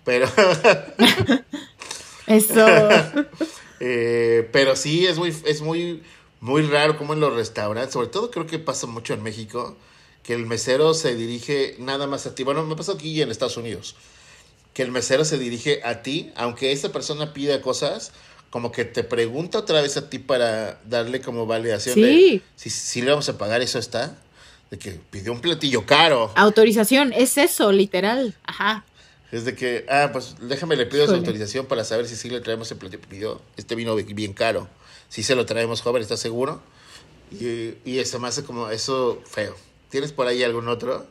[0.04, 0.28] Pero...
[2.26, 2.66] Eso.
[3.80, 6.02] eh, pero sí, es muy, es muy
[6.44, 9.78] muy raro como en los restaurantes, sobre todo creo que pasa mucho en México,
[10.24, 12.44] que el mesero se dirige nada más a ti.
[12.44, 13.96] Bueno, me pasa aquí y en Estados Unidos,
[14.74, 18.12] que el mesero se dirige a ti, aunque esa persona pida cosas,
[18.50, 22.02] como que te pregunta otra vez a ti para darle como validación sí.
[22.02, 24.18] de si, le vamos a pagar, eso está.
[24.72, 26.32] De que pidió un platillo caro.
[26.36, 28.36] Autorización, es eso, literal.
[28.46, 28.86] Ajá.
[29.32, 32.42] Es de que, ah, pues déjame le pido su autorización para saber si sí le
[32.42, 33.02] traemos el platillo.
[33.08, 34.68] Pidió, este vino bien caro
[35.14, 36.60] si se lo traemos joven, ¿estás seguro?
[37.30, 39.56] Y, y eso me hace como eso feo.
[39.90, 41.06] ¿Tienes por ahí algún otro?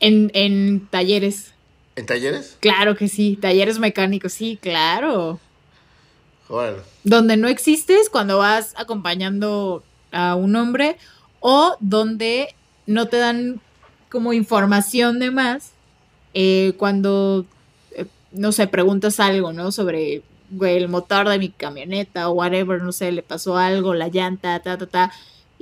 [0.00, 1.52] En, en talleres.
[1.96, 2.56] ¿En talleres?
[2.60, 5.38] Claro que sí, talleres mecánicos, sí, claro.
[6.48, 6.82] Joder.
[7.04, 10.96] Donde no existes cuando vas acompañando a un hombre
[11.40, 12.54] o donde
[12.86, 13.60] no te dan
[14.10, 15.72] como información de más
[16.34, 17.46] eh, cuando,
[17.92, 19.70] eh, no sé, preguntas algo, ¿no?
[19.70, 24.08] Sobre güey, el motor de mi camioneta o whatever, no sé, le pasó algo, la
[24.08, 25.12] llanta, ta, ta, ta.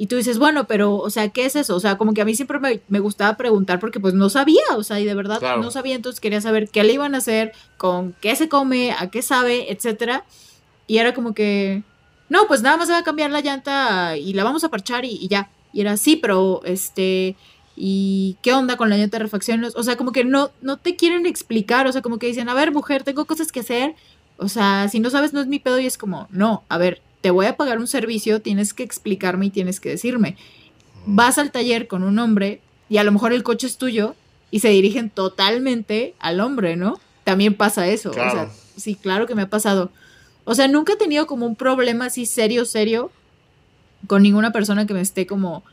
[0.01, 1.75] Y tú dices, bueno, pero, o sea, ¿qué es eso?
[1.75, 4.85] O sea, como que a mí siempre me, gustaba preguntar porque pues no sabía, o
[4.85, 8.15] sea, y de verdad no sabía, entonces quería saber qué le iban a hacer, con
[8.21, 10.25] qué se come, a qué sabe, etcétera.
[10.87, 11.83] Y era como que,
[12.29, 15.05] no, pues nada más se va a cambiar la llanta y la vamos a parchar
[15.05, 15.51] y, y ya.
[15.73, 17.35] Y era así, pero este,
[17.75, 19.67] ¿y qué onda con la llanta de refacción?
[19.75, 22.55] O sea, como que no, no te quieren explicar, o sea, como que dicen, a
[22.55, 23.97] ver, mujer, tengo cosas que hacer,
[24.37, 27.03] o sea, si no sabes, no es mi pedo y es como, no, a ver,
[27.21, 30.37] te voy a pagar un servicio, tienes que explicarme y tienes que decirme.
[31.07, 34.15] Vas al taller con un hombre y a lo mejor el coche es tuyo
[34.51, 37.01] y se dirigen totalmente al hombre, ¿no?
[37.25, 38.11] También pasa eso.
[38.11, 39.91] O sea, sí, claro que me ha pasado.
[40.45, 43.11] O sea, nunca he tenido como un problema así serio, serio
[44.07, 45.65] con ninguna persona que me esté como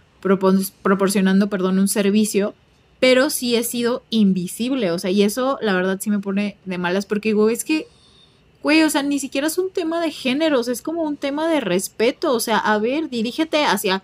[0.82, 2.56] proporcionando, perdón, un servicio,
[3.00, 6.78] pero sí he sido invisible, o sea, y eso la verdad sí me pone de
[6.78, 7.88] malas porque digo, es que
[8.66, 11.60] güey, o sea, ni siquiera es un tema de géneros, es como un tema de
[11.60, 14.02] respeto, o sea, a ver, dirígete hacia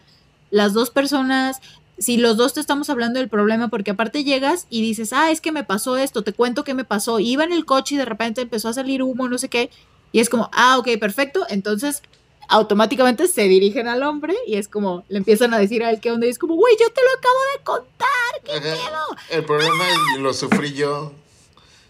[0.51, 1.57] las dos personas,
[1.97, 5.41] si los dos te estamos hablando del problema, porque aparte llegas y dices, ah, es
[5.41, 8.05] que me pasó esto, te cuento qué me pasó, iba en el coche y de
[8.05, 9.71] repente empezó a salir humo, no sé qué,
[10.11, 12.03] y es como, ah, ok, perfecto, entonces
[12.47, 16.11] automáticamente se dirigen al hombre y es como, le empiezan a decir a él qué
[16.11, 19.17] onda, y es como, güey, yo te lo acabo de contar, qué pedo.
[19.31, 21.13] El problema es, lo sufrí yo,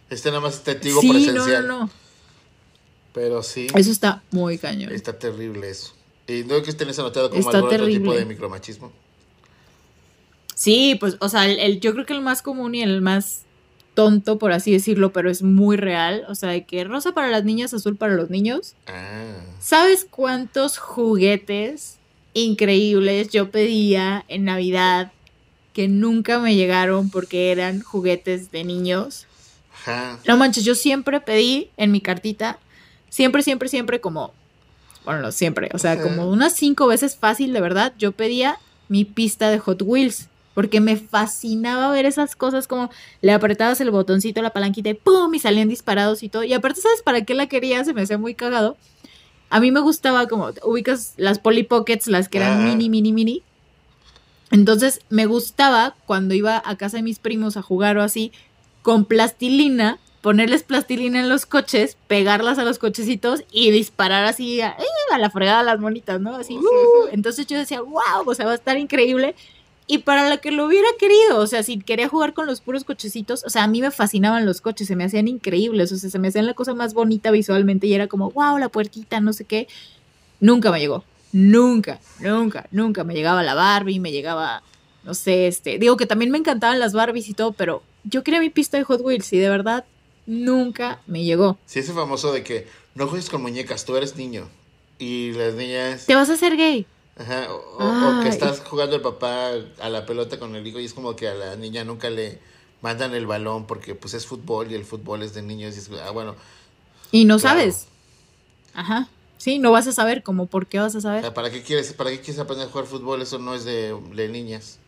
[0.09, 1.67] este nada más testigo sí, presencial.
[1.67, 2.00] No, no, no.
[3.13, 3.67] Pero sí.
[3.75, 4.91] Eso está muy cañón.
[4.91, 5.93] Está terrible eso.
[6.27, 8.91] ¿Y no es que estés anotado como algún otro tipo de micromachismo?
[10.55, 13.41] Sí, pues, o sea, el, yo creo que el más común y el más
[13.93, 16.23] tonto, por así decirlo, pero es muy real.
[16.29, 18.75] O sea, de que rosa para las niñas, azul para los niños.
[18.87, 19.37] Ah.
[19.59, 21.97] ¿Sabes cuántos juguetes
[22.33, 25.11] increíbles yo pedía en Navidad
[25.73, 29.25] que nunca me llegaron porque eran juguetes de niños?
[29.73, 30.19] Ajá.
[30.27, 32.59] No manches, yo siempre pedí en mi cartita
[33.11, 34.33] siempre, siempre, siempre como,
[35.05, 38.57] bueno, no siempre, o sea, como unas cinco veces fácil, de verdad, yo pedía
[38.87, 40.27] mi pista de Hot Wheels.
[40.53, 42.89] porque me fascinaba ver esas cosas como
[43.21, 45.33] le apretabas el botoncito, la palanquita y ¡pum!
[45.33, 46.43] y salían disparados y todo.
[46.43, 47.85] Y aparte, ¿sabes para qué la quería?
[47.85, 48.75] Se me hacía muy cagado.
[49.49, 52.63] A mí me gustaba como, ubicas las Polly Pockets, las que eran Ah.
[52.65, 53.43] mini, mini, mini.
[54.51, 58.33] Entonces me gustaba cuando iba a casa de mis primos a jugar o así,
[58.81, 64.69] con plastilina, ponerles plastilina en los coches, pegarlas a los cochecitos y disparar así a,
[64.69, 65.13] ¡eh!
[65.13, 66.35] a la fregada a las monitas, ¿no?
[66.35, 67.07] Así, ¡uh!
[67.11, 69.35] Entonces yo decía, wow, o sea, va a estar increíble.
[69.87, 72.83] Y para la que lo hubiera querido, o sea, si quería jugar con los puros
[72.83, 76.09] cochecitos, o sea, a mí me fascinaban los coches, se me hacían increíbles, o sea,
[76.09, 79.33] se me hacían la cosa más bonita visualmente y era como, wow, la puertita, no
[79.33, 79.67] sé qué.
[80.39, 81.03] Nunca me llegó,
[81.33, 84.63] nunca, nunca, nunca me llegaba la Barbie, me llegaba,
[85.03, 88.39] no sé, este, digo que también me encantaban las Barbies y todo, pero yo quería
[88.39, 89.83] mi pista de Hot Wheels y de verdad
[90.25, 91.57] nunca me llegó.
[91.65, 94.47] Sí, ese famoso de que no juegues con muñecas, tú eres niño.
[94.99, 96.05] Y las niñas.
[96.05, 96.85] ¿Te vas a hacer gay?
[97.17, 100.85] Ajá, o, o que estás jugando el papá a la pelota con el hijo y
[100.85, 102.39] es como que a la niña nunca le
[102.81, 105.89] mandan el balón porque pues es fútbol y el fútbol es de niños y es,
[106.05, 106.35] ah, bueno,
[107.11, 107.59] Y no Claro.
[107.59, 107.87] sabes.
[108.73, 109.09] Ajá.
[109.37, 111.21] Sí, no vas a saber, como por qué vas a o saber.
[111.21, 113.21] sea, ¿para qué quieres, para qué quieres aprender a jugar fútbol?
[113.21, 114.79] Eso no es de, de niñas.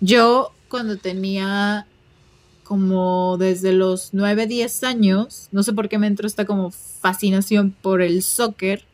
[0.00, 1.86] Yo cuando tenía
[2.70, 7.74] como desde los 9, 10 años, no sé por qué me entró esta como fascinación
[7.82, 8.84] por el soccer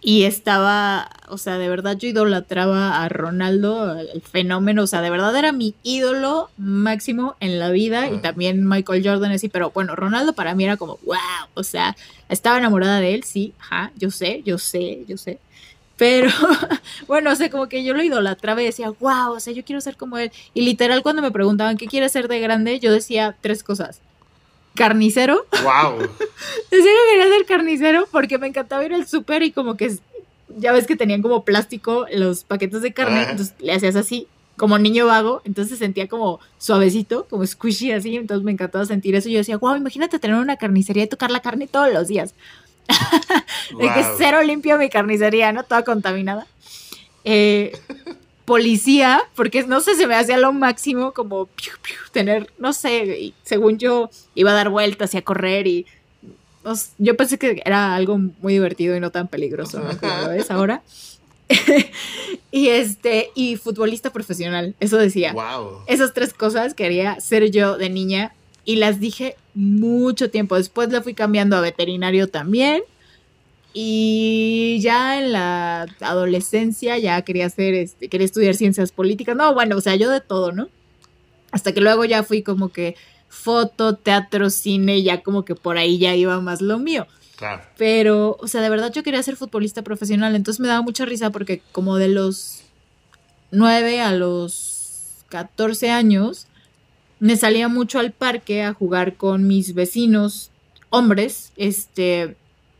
[0.00, 5.10] y estaba, o sea, de verdad yo idolatraba a Ronaldo, el fenómeno, o sea, de
[5.10, 9.94] verdad era mi ídolo máximo en la vida y también Michael Jordan así, pero bueno,
[9.94, 11.94] Ronaldo para mí era como, wow, o sea,
[12.30, 15.40] estaba enamorada de él, sí, ajá, yo sé, yo sé, yo sé.
[15.96, 16.28] Pero,
[17.06, 19.80] bueno, o sea, como que yo lo idolatraba y decía, wow, o sea, yo quiero
[19.80, 20.32] ser como él.
[20.52, 24.00] Y literal, cuando me preguntaban qué quieres ser de grande, yo decía tres cosas.
[24.74, 25.46] Carnicero.
[25.62, 26.00] ¡Wow!
[26.70, 29.96] Decía que quería ser carnicero porque me encantaba ir al súper y como que,
[30.56, 33.30] ya ves que tenían como plástico los paquetes de carne, Ajá.
[33.30, 34.26] entonces le hacías así,
[34.56, 39.28] como niño vago, entonces sentía como suavecito, como squishy así, entonces me encantaba sentir eso.
[39.28, 42.34] Yo decía, wow, imagínate tener una carnicería y tocar la carne todos los días.
[43.78, 44.14] De que Wow.
[44.18, 45.64] cero limpio mi carnicería, ¿no?
[45.64, 46.46] Toda contaminada.
[47.24, 47.72] Eh,
[48.44, 53.18] policía, porque no sé, se me hacía lo máximo como piu, piu, tener, no sé,
[53.18, 55.86] y según yo iba a dar vueltas y a correr y
[56.62, 59.96] no sé, yo pensé que era algo muy divertido y no tan peligroso, ¿no?
[59.98, 60.82] Como lo ves ahora.
[62.50, 65.32] y este, y futbolista profesional, eso decía.
[65.32, 65.80] ¡Wow!
[65.86, 68.34] Esas tres cosas quería ser yo de niña
[68.64, 70.56] y las dije mucho tiempo.
[70.56, 72.82] Después le fui cambiando a veterinario también.
[73.72, 79.36] Y ya en la adolescencia ya quería hacer, este, quería estudiar ciencias políticas.
[79.36, 80.68] No, bueno, o sea, yo de todo, ¿no?
[81.50, 82.94] Hasta que luego ya fui como que
[83.28, 87.06] foto, teatro, cine, ya como que por ahí ya iba más lo mío.
[87.36, 87.62] Claro.
[87.76, 91.30] Pero, o sea, de verdad yo quería ser futbolista profesional, entonces me daba mucha risa
[91.30, 92.62] porque como de los
[93.50, 96.46] 9 a los 14 años,
[97.20, 100.50] me salía mucho al parque a jugar con mis vecinos
[100.90, 102.36] hombres, este,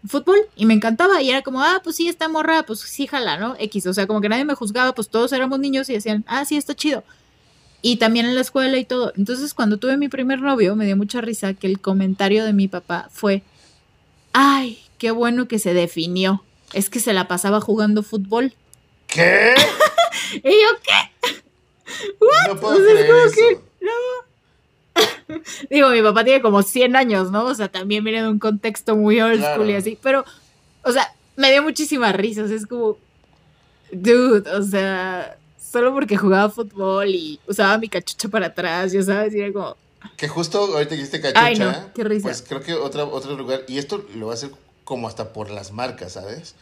[0.06, 3.38] fútbol, y me encantaba, y era como, ah, pues sí, esta morra, pues sí, jala,
[3.38, 3.56] ¿no?
[3.58, 6.44] X, o sea, como que nadie me juzgaba, pues todos éramos niños y decían, ah,
[6.44, 7.04] sí, está chido.
[7.82, 9.12] Y también en la escuela y todo.
[9.16, 12.66] Entonces, cuando tuve mi primer novio, me dio mucha risa que el comentario de mi
[12.66, 13.42] papá fue,
[14.32, 16.42] ay, qué bueno que se definió.
[16.72, 18.54] Es que se la pasaba jugando fútbol.
[19.06, 19.54] ¿Qué?
[20.32, 21.34] Y yo, ¿qué?
[22.48, 23.64] No puedo O sea, es creer como eso.
[25.70, 27.44] Digo, mi papá tiene como 100 años, ¿no?
[27.46, 29.54] O sea, también viene de un contexto muy old Claro.
[29.62, 29.98] school y así.
[30.02, 30.24] Pero,
[30.82, 32.50] o sea, me dio muchísimas risas.
[32.50, 32.98] Es como,
[33.92, 39.34] dude, o sea, solo porque jugaba fútbol y usaba mi cachucha para atrás, ya sabes,
[39.34, 39.76] y era como,
[40.16, 42.22] Que justo ahorita que dijiste cachucha, Ay, no, qué risa.
[42.28, 44.50] pues creo que otra, otro lugar, y esto lo va a hacer
[44.84, 46.54] como hasta por las marcas, ¿sabes?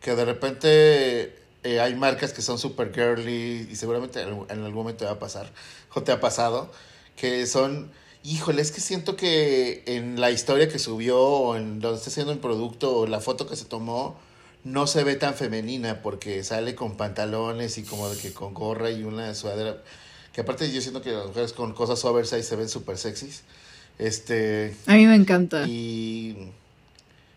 [0.00, 4.58] Que de repente eh, hay marcas que son super girly y seguramente en algún- en
[4.58, 5.50] algún momento te va a pasar,
[5.94, 6.70] o te ha pasado,
[7.16, 7.90] que son,
[8.24, 12.32] híjole, es que siento que en la historia que subió o en donde está haciendo
[12.32, 14.16] el producto o la foto que se tomó,
[14.64, 18.90] no se ve tan femenina porque sale con pantalones y como de que con gorra
[18.90, 19.82] y una sudadera.
[20.32, 23.42] Que aparte yo siento que las mujeres con cosas oversize se ven súper sexys.
[23.98, 24.74] Este.
[24.86, 25.68] a mí me encanta.
[25.68, 26.50] Y.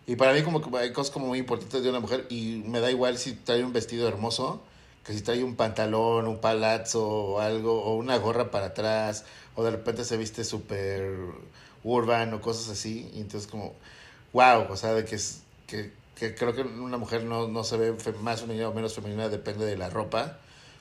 [0.06, 2.80] Y para mí como que hay cosas como muy importantes de una mujer y me
[2.80, 4.62] da igual si trae un vestido hermoso
[5.08, 9.64] que si trae un pantalón, un palazzo o algo, o una gorra para atrás, o
[9.64, 11.08] de repente se viste súper
[11.82, 13.10] urban o cosas así.
[13.14, 13.72] Y entonces como,
[14.34, 17.78] wow, o sea, de que, es, que, que creo que una mujer no, no se
[17.78, 20.40] ve más femenina o menos femenina, depende de la ropa.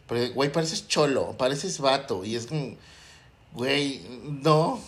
[0.10, 2.26] Pero, güey, pareces cholo, pareces vato.
[2.26, 2.76] Y es como,
[3.54, 4.02] güey,
[4.44, 4.82] no,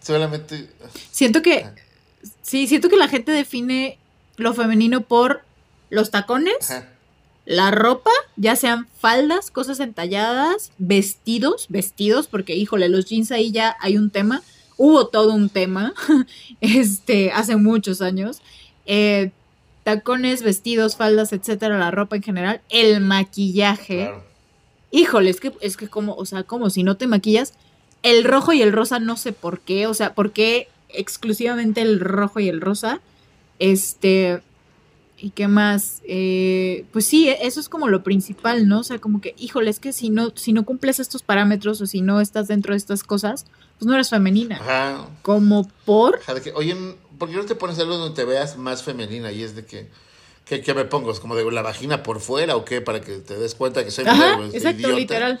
[0.00, 0.70] solamente...
[1.10, 1.66] Siento que,
[2.42, 3.98] sí, siento que la gente define
[4.36, 5.42] lo femenino por
[5.90, 6.92] los tacones, Ajá.
[7.48, 13.74] La ropa, ya sean faldas, cosas entalladas, vestidos, vestidos, porque híjole, los jeans ahí ya
[13.80, 14.42] hay un tema,
[14.76, 15.94] hubo todo un tema,
[16.60, 18.42] este, hace muchos años.
[18.84, 19.30] Eh,
[19.82, 24.12] tacones, vestidos, faldas, etcétera, la ropa en general, el maquillaje.
[24.90, 27.54] Híjole, es que, es que como, o sea, como si no te maquillas,
[28.02, 31.98] el rojo y el rosa no sé por qué, o sea, ¿por qué exclusivamente el
[31.98, 33.00] rojo y el rosa?
[33.58, 34.42] Este,
[35.20, 36.00] ¿Y qué más?
[36.04, 38.80] Eh, pues sí, e, eso es como lo principal, ¿no?
[38.80, 41.86] O sea, como que, híjole, es que si no, si no cumples estos parámetros o
[41.86, 43.44] si no estás dentro de estas cosas,
[43.78, 44.56] pues no eres femenina.
[44.56, 45.08] Ajá.
[45.22, 46.20] Como por...
[46.54, 46.76] oye,
[47.18, 49.32] ¿por qué no te pones algo donde te veas más femenina?
[49.32, 49.88] Y es de que,
[50.44, 51.10] ¿qué, me pongo?
[51.10, 52.80] ¿Es como de la vagina por fuera o qué?
[52.80, 55.40] Para que te des cuenta que soy Ajá, exacto, literal.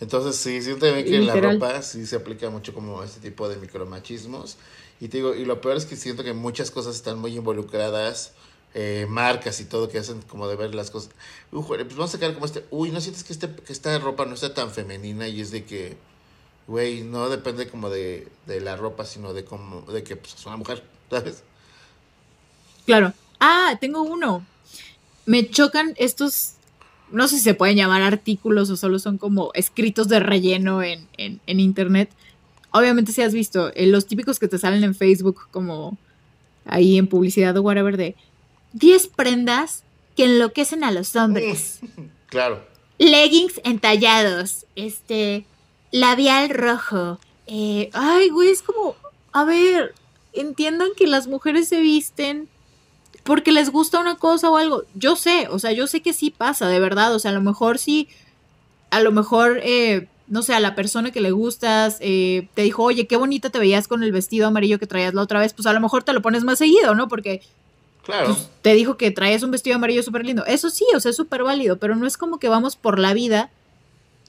[0.00, 3.56] Entonces, sí, siento que en la ropa sí se aplica mucho como este tipo de
[3.56, 4.58] micromachismos.
[5.00, 8.32] Y te digo, y lo peor es que siento que muchas cosas están muy involucradas
[8.74, 11.10] eh, marcas y todo que hacen como de ver las cosas.
[11.52, 12.64] Uy, pues vamos a sacar como este.
[12.70, 15.28] Uy, ¿no sientes que, este, que esta ropa no está tan femenina?
[15.28, 15.96] Y es de que,
[16.66, 20.44] güey, no depende como de, de la ropa, sino de como de que pues, es
[20.46, 21.44] una mujer, ¿sabes?
[22.84, 23.12] Claro.
[23.38, 24.44] Ah, tengo uno.
[25.24, 26.54] Me chocan estos.
[27.12, 31.06] No sé si se pueden llamar artículos o solo son como escritos de relleno en,
[31.16, 32.10] en, internet.
[32.72, 35.96] Obviamente, si has visto eh, los típicos que te salen en Facebook, como
[36.64, 38.16] ahí en publicidad o whatever, de
[38.74, 39.82] 10 prendas
[40.16, 41.80] que enloquecen a los hombres.
[42.26, 42.64] Claro.
[42.98, 45.46] Leggings entallados, este,
[45.92, 47.20] labial rojo.
[47.46, 48.96] Eh, ay, güey, es como,
[49.30, 49.94] a ver,
[50.32, 52.48] entiendan que las mujeres se visten
[53.22, 54.82] porque les gusta una cosa o algo.
[54.94, 57.14] Yo sé, o sea, yo sé que sí pasa, de verdad.
[57.14, 58.08] O sea, a lo mejor sí,
[58.90, 62.82] a lo mejor, eh, no sé, a la persona que le gustas eh, te dijo,
[62.82, 65.66] oye, qué bonita te veías con el vestido amarillo que traías la otra vez, pues
[65.66, 67.06] a lo mejor te lo pones más seguido, ¿no?
[67.08, 67.42] Porque
[68.04, 68.34] Claro.
[68.34, 70.44] Pues, te dijo que traes un vestido amarillo súper lindo.
[70.46, 73.14] Eso sí, o sea, es súper válido, pero no es como que vamos por la
[73.14, 73.50] vida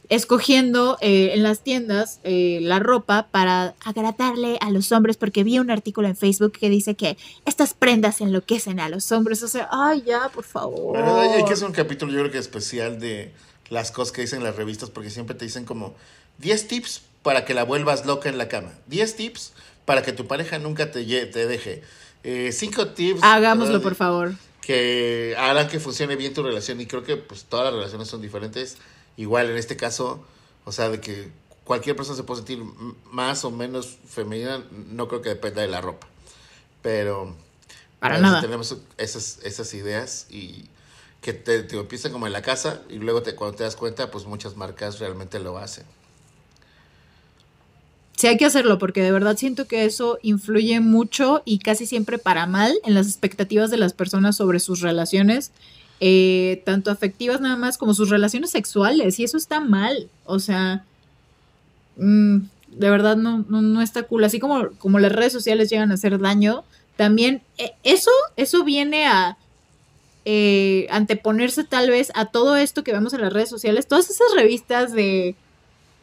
[0.10, 5.60] escogiendo eh, en las tiendas eh, la ropa para agradarle a los hombres, porque vi
[5.60, 9.44] un artículo en Facebook que dice que estas prendas enloquecen a los hombres.
[9.44, 10.98] O sea, ay, ya, por favor.
[10.98, 13.32] hay que hacer un capítulo, yo creo que especial de
[13.70, 15.96] las cosas que dicen las revistas, porque siempre te dicen como
[16.40, 19.54] 10 tips para que la vuelvas loca en la cama, 10 tips
[19.86, 21.84] para que tu pareja nunca te, te deje.
[22.28, 23.22] Eh, cinco tips.
[23.22, 24.34] Hagámoslo, por favor.
[24.60, 26.82] Que harán que funcione bien tu relación.
[26.82, 28.78] Y creo que pues todas las relaciones son diferentes.
[29.16, 30.26] Igual en este caso,
[30.66, 31.30] o sea, de que
[31.66, 32.66] cualquier persona se puede sentir
[33.12, 36.08] más o menos femenina, no creo que dependa de la ropa.
[36.82, 37.36] Pero
[38.00, 38.42] para nada.
[38.42, 40.66] tenemos esas, esas ideas y
[41.22, 44.10] que te, te empiezan como en la casa y luego te, cuando te das cuenta,
[44.10, 45.86] pues muchas marcas realmente lo hacen
[48.16, 52.18] sí hay que hacerlo porque de verdad siento que eso influye mucho y casi siempre
[52.18, 55.52] para mal en las expectativas de las personas sobre sus relaciones,
[56.00, 60.86] eh, tanto afectivas nada más como sus relaciones sexuales y eso está mal, o sea,
[61.98, 62.38] mm,
[62.70, 66.20] de verdad no, no, está cool, así como, como las redes sociales llegan a hacer
[66.20, 66.64] daño,
[66.98, 69.38] también eh, eso, eso viene a...
[70.28, 74.26] Eh, anteponerse tal vez a todo esto que vemos en las redes sociales, todas esas
[74.36, 75.36] revistas de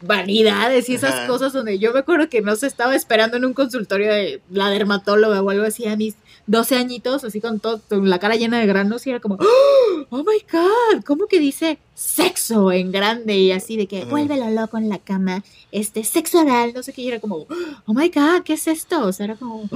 [0.02, 3.54] vanidades y esas cosas donde yo me acuerdo que no se estaba esperando en un
[3.54, 6.14] consultorio de la dermatóloga o algo así a mis
[6.46, 10.24] 12 añitos, así con, todo, la cara llena de granos y era como, ¡Oh, oh
[10.24, 14.88] my god, ¿cómo que dice sexo en grande y así de que vuélvelo loco en
[14.88, 17.46] la cama, este, sexo oral, no sé qué, y era como,
[17.86, 19.06] oh my god, ¿qué es esto?
[19.06, 19.68] O sea, era como,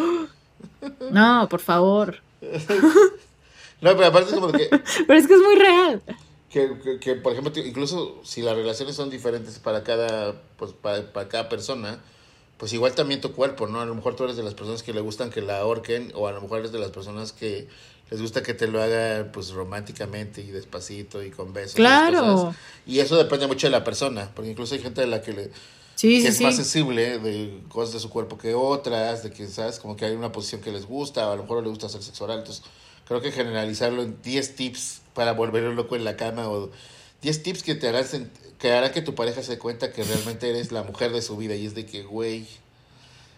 [1.10, 2.16] no, por favor.
[3.80, 4.68] no, pero aparte es como que...
[5.06, 6.02] pero es que es muy real.
[6.56, 11.28] Que, que, por ejemplo, incluso si las relaciones son diferentes para cada, pues, para, para,
[11.28, 12.00] cada persona,
[12.56, 13.82] pues igual también tu cuerpo, ¿no?
[13.82, 16.28] A lo mejor tú eres de las personas que le gustan que la ahorquen, o
[16.28, 17.68] a lo mejor eres de las personas que
[18.10, 21.74] les gusta que te lo haga, pues, románticamente y despacito y con besos.
[21.74, 22.54] Claro.
[22.86, 25.50] Y, eso depende mucho de la persona, porque incluso hay gente de la que le...
[26.00, 29.78] que es más sensible de cosas de su cuerpo que otras, de que, ¿sabes?
[29.78, 32.02] Como que hay una posición que les gusta, o a lo mejor le gusta hacer
[32.02, 32.64] sexo oral, entonces
[33.06, 36.70] creo que generalizarlo en 10 tips para volverlo loco en la cama o
[37.22, 38.04] 10 tips que te harán
[38.58, 41.36] que hará que tu pareja se dé cuenta que realmente eres la mujer de su
[41.36, 42.46] vida y es de que, güey,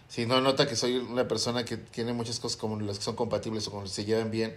[0.09, 3.15] si no nota que soy una persona que tiene muchas cosas como las que son
[3.15, 4.55] compatibles o como se llevan bien,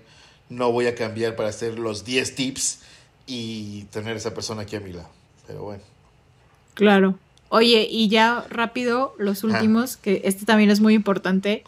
[0.48, 2.80] no voy a cambiar para hacer los 10 tips
[3.26, 5.08] y tener esa persona aquí a mi lado.
[5.46, 5.82] Pero bueno.
[6.74, 7.18] Claro.
[7.48, 11.64] Oye, y ya rápido, los últimos, que este también es muy importante.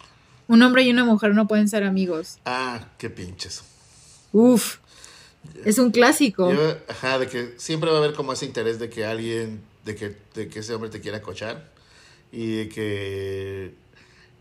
[0.47, 2.39] Un hombre y una mujer no pueden ser amigos.
[2.45, 3.63] Ah, qué pinches.
[4.33, 4.79] Uf.
[5.65, 6.53] Es un clásico.
[6.89, 10.17] ajá, de que siempre va a haber como ese interés de que alguien, de que,
[10.35, 11.71] de que ese hombre te quiera cochar.
[12.33, 13.75] Y de que,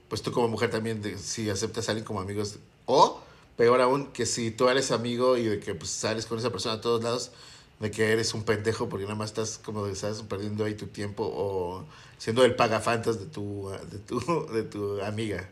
[0.09, 2.57] pues tú como mujer también, si aceptas a alguien como amigos.
[2.85, 3.21] O
[3.55, 6.75] peor aún que si tú eres amigo y de que pues sales con esa persona
[6.75, 7.31] a todos lados,
[7.79, 10.87] de que eres un pendejo porque nada más estás como de, estás perdiendo ahí tu
[10.87, 11.85] tiempo o
[12.17, 15.49] siendo el pagafantas de tu, de tu, de tu amiga.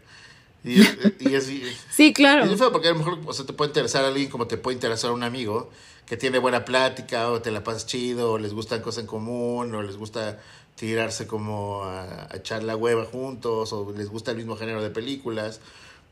[0.64, 0.82] Y,
[1.20, 1.50] y es,
[1.90, 2.46] sí, claro.
[2.46, 4.48] Y es feo porque a lo mejor o sea, te puede interesar a alguien como
[4.48, 5.70] te puede interesar a un amigo
[6.06, 9.74] que tiene buena plática o te la pasas chido o les gustan cosas en común
[9.74, 10.40] o les gusta
[10.76, 14.90] tirarse como a, a echar la hueva juntos o les gusta el mismo género de
[14.90, 15.62] películas.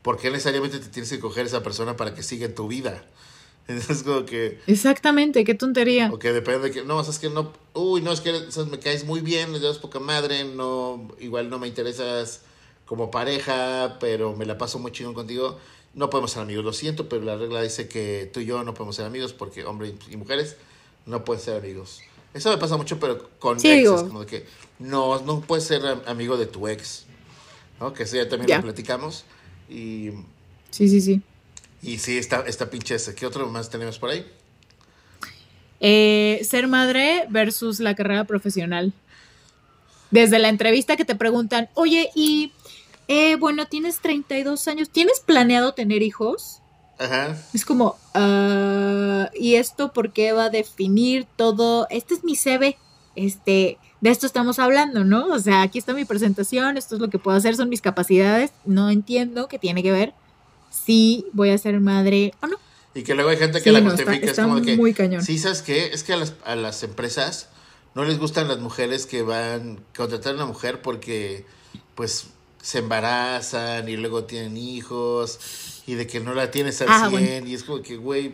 [0.02, 3.04] ¿Por qué necesariamente te tienes que coger esa persona para que siga en tu vida?
[3.88, 4.58] Es como que...
[4.66, 6.10] Exactamente, qué tontería.
[6.12, 8.30] O que depende de que, no, o sea, es que no, uy, no, es que
[8.32, 12.40] o sea, me caes muy bien, le das poca madre, no, igual no me interesas
[12.90, 15.60] como pareja, pero me la paso muy chido contigo.
[15.94, 18.74] No podemos ser amigos, lo siento, pero la regla dice que tú y yo no
[18.74, 20.56] podemos ser amigos porque hombres y mujeres
[21.06, 22.00] no pueden ser amigos.
[22.34, 24.46] Eso me pasa mucho, pero con Sí, exes, como de que
[24.80, 27.04] no, no puedes ser am- amigo de tu ex,
[27.78, 27.92] ¿no?
[27.92, 29.24] Que eso ya también lo platicamos.
[29.68, 30.10] Y,
[30.72, 31.22] Sí, sí, sí.
[31.82, 33.14] y sí, está, está pinche ese.
[33.14, 34.26] ¿Qué otro más tenemos por ahí?
[35.78, 38.92] Eh, ser madre versus la carrera profesional.
[40.10, 42.52] Desde la entrevista que te preguntan, oye, y
[43.12, 46.62] eh, bueno, tienes 32 años, ¿tienes planeado tener hijos?
[46.96, 47.36] Ajá.
[47.52, 51.88] Es como, ah, ¿y esto por qué va a definir todo?
[51.90, 52.78] Este es mi CV,
[53.16, 55.26] este, de esto estamos hablando, ¿no?
[55.26, 58.52] O sea, aquí está mi presentación, esto es lo que puedo hacer, son mis capacidades,
[58.64, 60.14] no entiendo qué tiene que ver
[60.70, 62.58] si voy a ser madre o no.
[62.94, 64.26] Y que luego hay gente que Sí, la no, justifica.
[64.26, 65.24] está es como de que, muy cañón.
[65.24, 65.86] Sí, ¿sabes qué?
[65.86, 67.48] Es que a las, a las empresas
[67.96, 71.44] no les gustan las mujeres que van a contratar a una mujer porque,
[71.96, 72.28] pues,
[72.62, 75.38] se embarazan y luego tienen hijos
[75.86, 77.10] y de que no la tienes al Ah, 100.
[77.10, 77.46] bueno.
[77.48, 78.32] Y es como que, güey,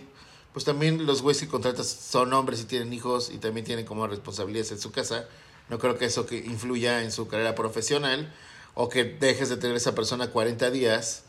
[0.53, 4.07] pues también los güeyes que contratas son hombres y tienen hijos y también tienen como
[4.07, 5.27] responsabilidades en su casa.
[5.69, 8.33] No creo que eso que influya en su carrera profesional
[8.75, 11.25] o que dejes de tener esa persona 40 días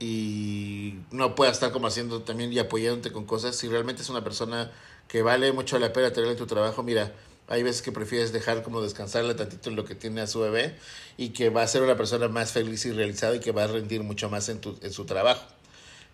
[0.00, 3.56] y no puedas estar como haciendo también y apoyándote con cosas.
[3.56, 4.70] Si realmente es una persona
[5.08, 7.12] que vale mucho la pena tenerla en tu trabajo, mira,
[7.46, 10.74] hay veces que prefieres dejar como descansarle tantito en lo que tiene a su bebé
[11.16, 13.66] y que va a ser una persona más feliz y realizada y que va a
[13.66, 15.44] rendir mucho más en, tu, en su trabajo.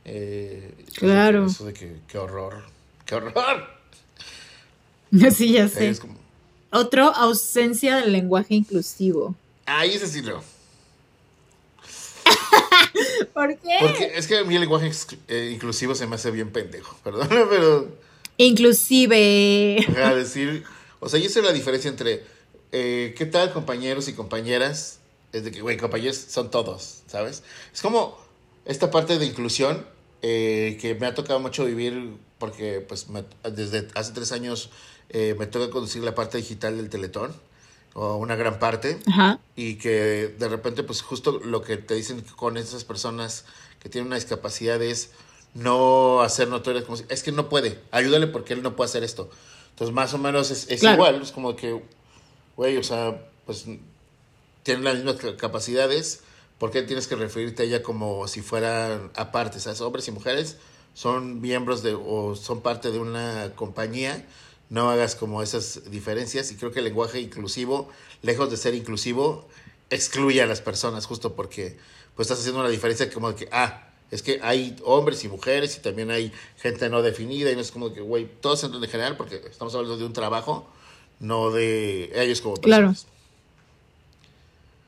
[0.04, 1.46] Eh, Claro.
[1.46, 2.64] Eso de que, qué horror,
[3.04, 3.80] qué horror.
[5.34, 5.88] Sí, ya sé.
[5.88, 6.16] Es como,
[6.70, 9.34] Otro, ausencia del lenguaje inclusivo.
[9.84, 10.40] ese sí no.
[13.34, 13.76] ¿Por qué?
[13.80, 14.90] Porque es que a mí el lenguaje
[15.28, 17.88] eh, inclusivo se me hace bien pendejo, perdón, pero...
[18.36, 19.84] Inclusive.
[20.02, 20.64] a decir,
[21.01, 22.24] o sea, yo sé la diferencia entre
[22.72, 25.01] eh, qué tal compañeros y compañeras,
[25.32, 27.42] es de que, güey, compañeros son todos, ¿sabes?
[27.74, 28.18] Es como
[28.64, 29.84] esta parte de inclusión
[30.22, 34.70] eh, que me ha tocado mucho vivir porque, pues, me- desde hace tres años
[35.09, 37.34] eh, me toca conducir la parte digital del Teletón,
[37.94, 39.40] o una gran parte, Ajá.
[39.57, 43.44] y que de repente, pues justo lo que te dicen con esas personas
[43.80, 45.11] que tienen una discapacidad es
[45.55, 49.03] no hacer notorias como si, es que no puede, ayúdale porque él no puede hacer
[49.03, 49.28] esto.
[49.80, 50.96] Entonces, más o menos es, es Claro.
[50.96, 51.80] igual, es como que,
[52.54, 53.64] güey, o sea, pues
[54.62, 56.20] tienen las mismas ca- capacidades,
[56.58, 59.58] ¿por qué tienes que referirte a ella como si fueran aparte?
[59.58, 59.80] ¿Sabes?
[59.80, 60.58] Hombres y mujeres
[60.92, 64.26] son miembros de o son parte de una compañía,
[64.68, 67.88] no hagas como esas diferencias y creo que el lenguaje inclusivo,
[68.20, 69.48] lejos de ser inclusivo,
[69.88, 71.78] excluye a las personas justo porque
[72.16, 75.76] pues estás haciendo una diferencia como de que, ah, es que hay hombres y mujeres
[75.76, 78.90] y también hay gente no definida y no es como que, güey, todos entran en
[78.90, 80.66] general porque estamos hablando de un trabajo,
[81.20, 82.88] no de ellos como Claro.
[82.88, 83.06] personas.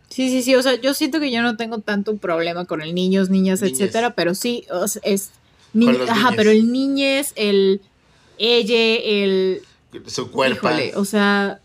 [0.09, 0.55] Sí, sí, sí.
[0.55, 4.14] O sea, yo siento que yo no tengo tanto problema con el niños, niñas, etcétera,
[4.14, 5.31] pero sí, o sea, es.
[5.73, 7.81] ni- ajá, pero el niñez, el.
[8.39, 9.62] Ella, el.
[10.07, 10.66] Su cuerpo.
[10.68, 11.61] Híjole, o sea.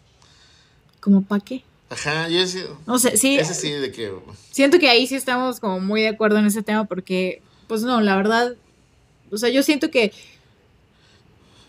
[1.02, 1.64] ¿Como para qué?
[1.90, 3.38] Ajá, yo sí, No sé, sí.
[3.38, 4.12] ese sí de que
[4.52, 8.02] Siento que ahí sí estamos como muy de acuerdo en ese tema porque, pues no,
[8.02, 8.56] la verdad,
[9.32, 10.12] o sea, yo siento que,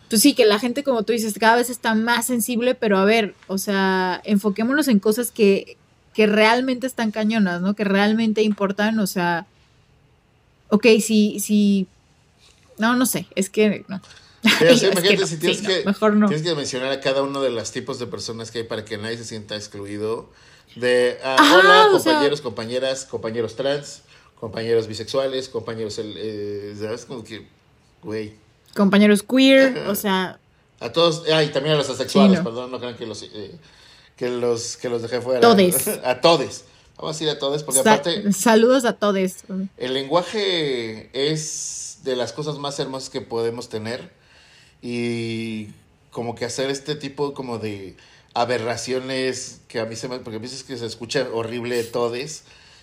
[0.09, 3.05] pues sí, que la gente, como tú dices, cada vez está más sensible, pero a
[3.05, 5.76] ver, o sea, enfoquémonos en cosas que,
[6.14, 7.74] que realmente están cañonas, ¿no?
[7.74, 9.46] Que realmente importan, o sea,
[10.70, 11.86] ok, si, si,
[12.78, 14.01] no, no sé, es que, no.
[14.59, 16.28] Pero sí, que imagínate no, si tienes, sí, no, que, mejor no.
[16.28, 18.96] tienes que mencionar a cada uno de los tipos de personas que hay para que
[18.96, 20.30] nadie se sienta excluido.
[20.76, 24.03] De, ah, Ajá, hola, sea- compañeros, compañeras, compañeros trans,
[24.41, 27.05] compañeros bisexuales, compañeros, eh, ¿sabes?
[27.05, 27.47] Como que,
[28.03, 28.34] güey.
[28.76, 29.91] Compañeros queer, Ajá.
[29.91, 30.39] o sea,
[30.80, 32.45] A todos, ah, y también a los asexuales, Sí, no.
[32.45, 33.59] perdón, no crean que los, eh,
[34.16, 35.41] que los, que los dejé fuera.
[35.41, 35.89] Todes.
[36.05, 36.64] A todes.
[36.97, 39.45] Vamos a ir a todes, porque sa- aparte, saludos a todos.
[39.76, 44.11] el lenguaje es de las cosas más hermosas que podemos tener
[44.82, 45.68] y
[46.11, 47.97] como que hacer este tipo como de
[48.34, 52.43] aberraciones que a mí se me porque a veces que se escucha horrible todes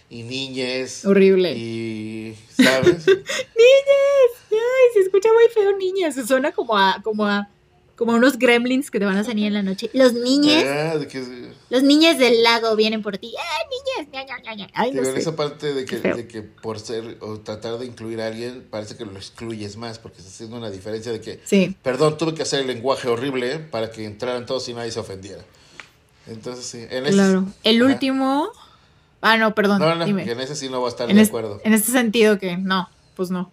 [0.10, 1.06] y niñes.
[1.06, 1.54] Horrible.
[1.56, 3.06] Y, ¿sabes?
[3.08, 4.32] niñes.
[4.52, 5.66] Ay, se escucha muy feo.
[6.12, 7.50] Se suena como a, como a,
[7.96, 9.90] como a unos gremlins que te van a salir en la noche.
[9.94, 10.64] Los niños.
[10.68, 13.34] Ah, que- Los niños del lago vienen por ti.
[13.40, 14.68] ¡Ah, ña!
[14.74, 15.20] Ay, no Digo, sé.
[15.20, 18.96] esa parte de que, de que por ser o tratar de incluir a alguien, parece
[18.96, 21.76] que lo excluyes más, porque está haciendo una diferencia de que, Sí.
[21.82, 25.44] perdón, tuve que hacer el lenguaje horrible para que entraran todos y nadie se ofendiera.
[26.28, 27.46] Entonces, sí, en Claro.
[27.64, 27.92] El Ajá.
[27.94, 28.52] último.
[29.28, 29.80] Ah, no, perdón.
[29.80, 30.24] No, no, dime.
[30.30, 31.60] en ese sí no va a estar en, de es- acuerdo.
[31.64, 33.50] en este sentido que no, pues no.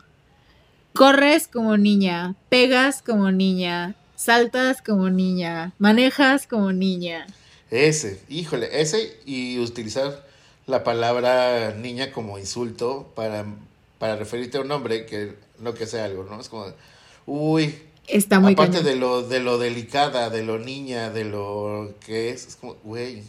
[0.95, 7.27] Corres como niña, pegas como niña, saltas como niña, manejas como niña.
[7.71, 10.27] Ese, híjole, ese y utilizar
[10.67, 13.47] la palabra niña como insulto para,
[13.99, 16.39] para referirte a un hombre que no que sea algo, ¿no?
[16.41, 16.67] Es como,
[17.27, 17.75] uy,
[18.09, 18.85] Está muy aparte cañón.
[18.93, 23.23] de lo, de lo delicada, de lo niña, de lo que es, es como, güey.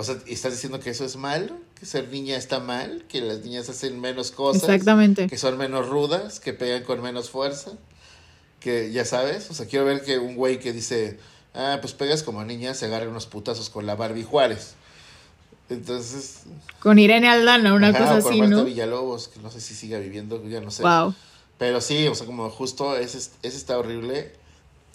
[0.00, 1.56] O sea, ¿estás diciendo que eso es malo?
[1.74, 3.04] ¿Que ser niña está mal?
[3.08, 4.62] ¿Que las niñas hacen menos cosas?
[4.62, 5.26] Exactamente.
[5.26, 6.38] ¿Que son menos rudas?
[6.38, 7.72] ¿Que pegan con menos fuerza?
[8.60, 11.18] Que ya sabes, o sea, quiero ver que un güey que dice,
[11.52, 14.74] ah, pues pegas como niña, se agarre unos putazos con la Barbie Juárez.
[15.68, 16.42] Entonces,
[16.78, 18.64] Con Irene Aldana, una ajá, cosa o con así, Marta ¿no?
[18.66, 20.84] Villalobos, que no sé si siga viviendo, ya no sé.
[20.84, 21.12] Wow.
[21.58, 24.30] Pero sí, o sea, como justo ese, ese está horrible.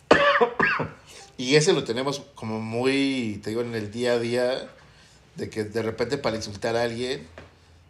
[1.37, 4.69] y ese lo tenemos como muy, te digo, en el día a día,
[5.35, 7.25] de que de repente para insultar a alguien,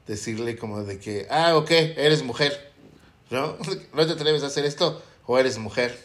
[0.08, 2.72] decirle como de que, ah, ok, eres mujer,
[3.30, 3.58] ¿no?
[3.94, 5.02] ¿No te atreves a hacer esto?
[5.26, 5.98] O eres mujer.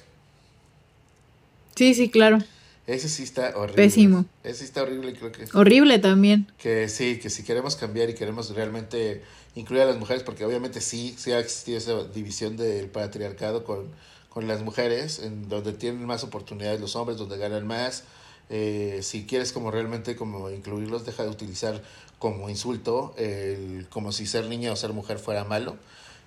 [1.74, 2.38] Sí, sí, claro.
[2.86, 3.82] Ese sí está horrible.
[3.82, 4.24] Pésimo.
[4.42, 5.46] Ese sí está horrible creo que...
[5.52, 6.50] Horrible también.
[6.58, 9.22] Que sí, que si queremos cambiar y queremos realmente
[9.54, 13.88] incluir a las mujeres, porque obviamente sí, sí ha existido esa división del patriarcado con,
[14.30, 18.04] con las mujeres, en donde tienen más oportunidades los hombres, donde ganan más.
[18.50, 21.82] Eh, si quieres como realmente como incluirlos, deja de utilizar
[22.18, 25.76] como insulto, el, como si ser niña o ser mujer fuera malo.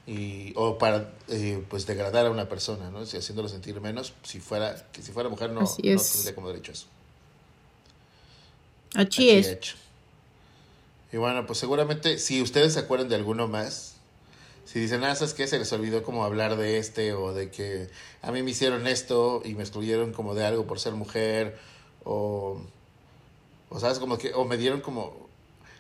[0.08, 3.06] Y, o para eh, pues degradar a una persona, ¿no?
[3.06, 6.72] Si haciéndolo sentir menos, si fuera, que si fuera mujer no, no tendría como derecho
[6.72, 6.88] a eso.
[8.96, 9.48] Así Así es.
[9.48, 9.76] hecho.
[11.14, 13.96] Y bueno, pues seguramente si ustedes se acuerdan de alguno más,
[14.66, 15.48] si dicen, ah, ¿sabes qué?
[15.48, 17.90] Se les olvidó como hablar de este o de que
[18.22, 21.60] a mí me hicieron esto y me excluyeron como de algo por ser mujer
[22.04, 22.62] o,
[23.70, 25.30] o sabes, como que, o me dieron como...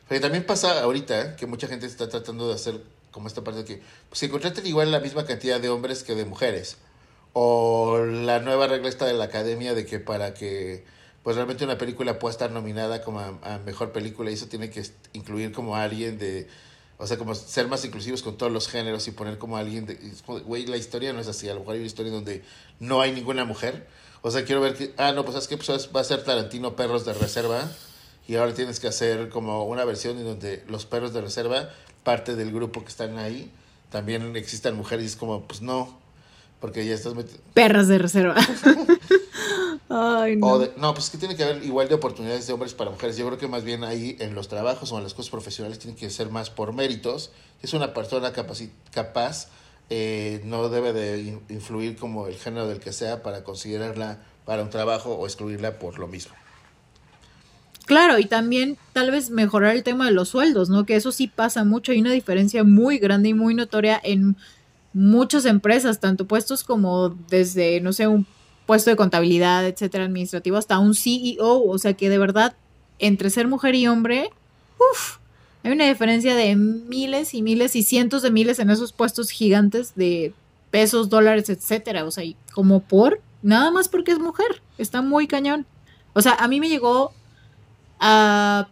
[0.07, 1.35] Porque también pasa ahorita ¿eh?
[1.37, 4.91] que mucha gente está tratando de hacer como esta parte de que, pues contraten igual
[4.91, 6.77] la misma cantidad de hombres que de mujeres.
[7.33, 10.83] O la nueva regla esta de la academia de que para que
[11.23, 14.83] pues realmente una película pueda estar nominada como a, mejor película y eso tiene que
[15.13, 16.47] incluir como a alguien de
[16.97, 19.85] o sea como ser más inclusivos con todos los géneros y poner como a alguien
[19.85, 19.97] de,
[20.45, 22.43] güey la historia no es así a lo mejor hay una historia donde
[22.79, 23.87] no hay ninguna mujer
[24.21, 26.75] o sea quiero ver que ah no pues es que pues va a ser Tarantino
[26.75, 27.69] perros de reserva
[28.27, 31.69] y ahora tienes que hacer como una versión en donde los perros de reserva
[32.03, 33.51] parte del grupo que están ahí
[33.91, 35.99] también existan mujeres y es como pues no
[36.59, 38.35] porque ya estás meti- Perras de reserva.
[39.89, 40.47] Ay, no.
[40.47, 43.17] o de- no, pues que tiene que haber igual de oportunidades de hombres para mujeres.
[43.17, 45.97] Yo creo que más bien ahí en los trabajos o en las cosas profesionales tiene
[45.97, 47.31] que ser más por méritos.
[47.61, 49.47] Es una persona capaci- capaz,
[49.93, 54.63] eh, no debe de in- influir como el género del que sea para considerarla para
[54.63, 56.33] un trabajo o excluirla por lo mismo.
[57.85, 60.85] Claro, y también tal vez mejorar el tema de los sueldos, ¿no?
[60.85, 61.91] Que eso sí pasa mucho.
[61.91, 64.37] Hay una diferencia muy grande y muy notoria en
[64.93, 68.25] muchas empresas, tanto puestos como desde, no sé, un
[68.65, 71.63] puesto de contabilidad, etcétera, administrativo, hasta un CEO.
[71.63, 72.55] O sea que de verdad,
[72.99, 74.29] entre ser mujer y hombre,
[74.79, 75.17] uff,
[75.63, 79.93] hay una diferencia de miles y miles y cientos de miles en esos puestos gigantes
[79.95, 80.33] de
[80.71, 82.05] pesos, dólares, etcétera.
[82.05, 84.61] O sea, y como por, nada más porque es mujer.
[84.77, 85.67] Está muy cañón.
[86.13, 87.13] O sea, a mí me llegó
[87.99, 88.67] a,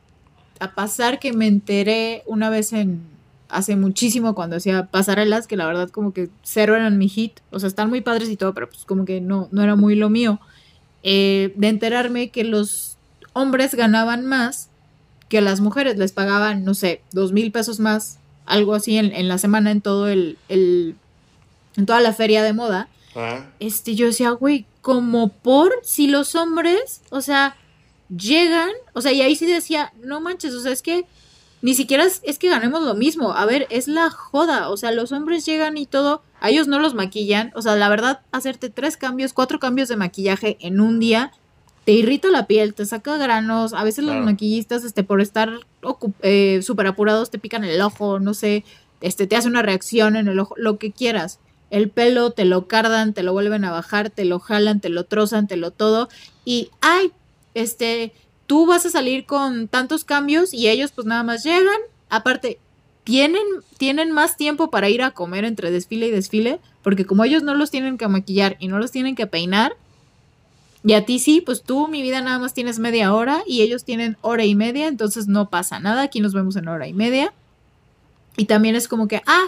[0.76, 3.02] pasar que me enteré una vez en
[3.48, 7.60] hace muchísimo cuando hacía pasarelas que la verdad como que cero eran mi hit o
[7.60, 10.10] sea están muy padres y todo pero pues como que no no era muy lo
[10.10, 10.40] mío
[11.02, 12.98] eh, de enterarme que los
[13.34, 14.69] hombres ganaban más
[15.30, 19.27] que las mujeres les pagaban no sé dos mil pesos más algo así en, en
[19.27, 20.95] la semana en todo el, el
[21.77, 22.89] en toda la feria de moda.
[23.15, 27.56] Ah, este, yo decía, güey, como por si los hombres, o sea,
[28.15, 31.06] llegan, o sea, y ahí sí decía, no manches, o sea, es que
[31.61, 34.91] ni siquiera es, es que ganemos lo mismo, a ver, es la joda, o sea,
[34.91, 38.69] los hombres llegan y todo, a ellos no los maquillan, o sea, la verdad, hacerte
[38.69, 41.34] tres cambios, cuatro cambios de maquillaje en un día,
[41.85, 44.19] te irrita la piel, te saca granos, a veces Claro.
[44.19, 45.51] los maquillistas, este, por estar
[46.22, 48.64] eh, súper apurados, te pican el ojo, no sé,
[49.01, 51.39] este, te hace una reacción en el ojo, lo que quieras.
[51.72, 55.03] El pelo te lo cardan, te lo vuelven a bajar, te lo jalan, te lo
[55.06, 56.10] trozan, te lo todo.
[56.43, 57.11] Y, ay,
[57.53, 58.11] este,
[58.47, 61.77] tú vas a salir con tantos cambios y ellos pues nada más llegan,
[62.10, 62.60] aparte,
[63.03, 63.41] tienen,
[63.77, 67.56] tienen más tiempo para ir a comer entre desfile y desfile, porque como ellos no
[67.56, 69.73] los tienen que maquillar y no los tienen que peinar,
[70.84, 73.84] y a ti sí, pues tú, mi vida, nada más tienes media hora y ellos
[73.84, 77.34] tienen hora y media, entonces no pasa nada, aquí nos vemos en hora y media.
[78.38, 79.47] Y también es como que, ah,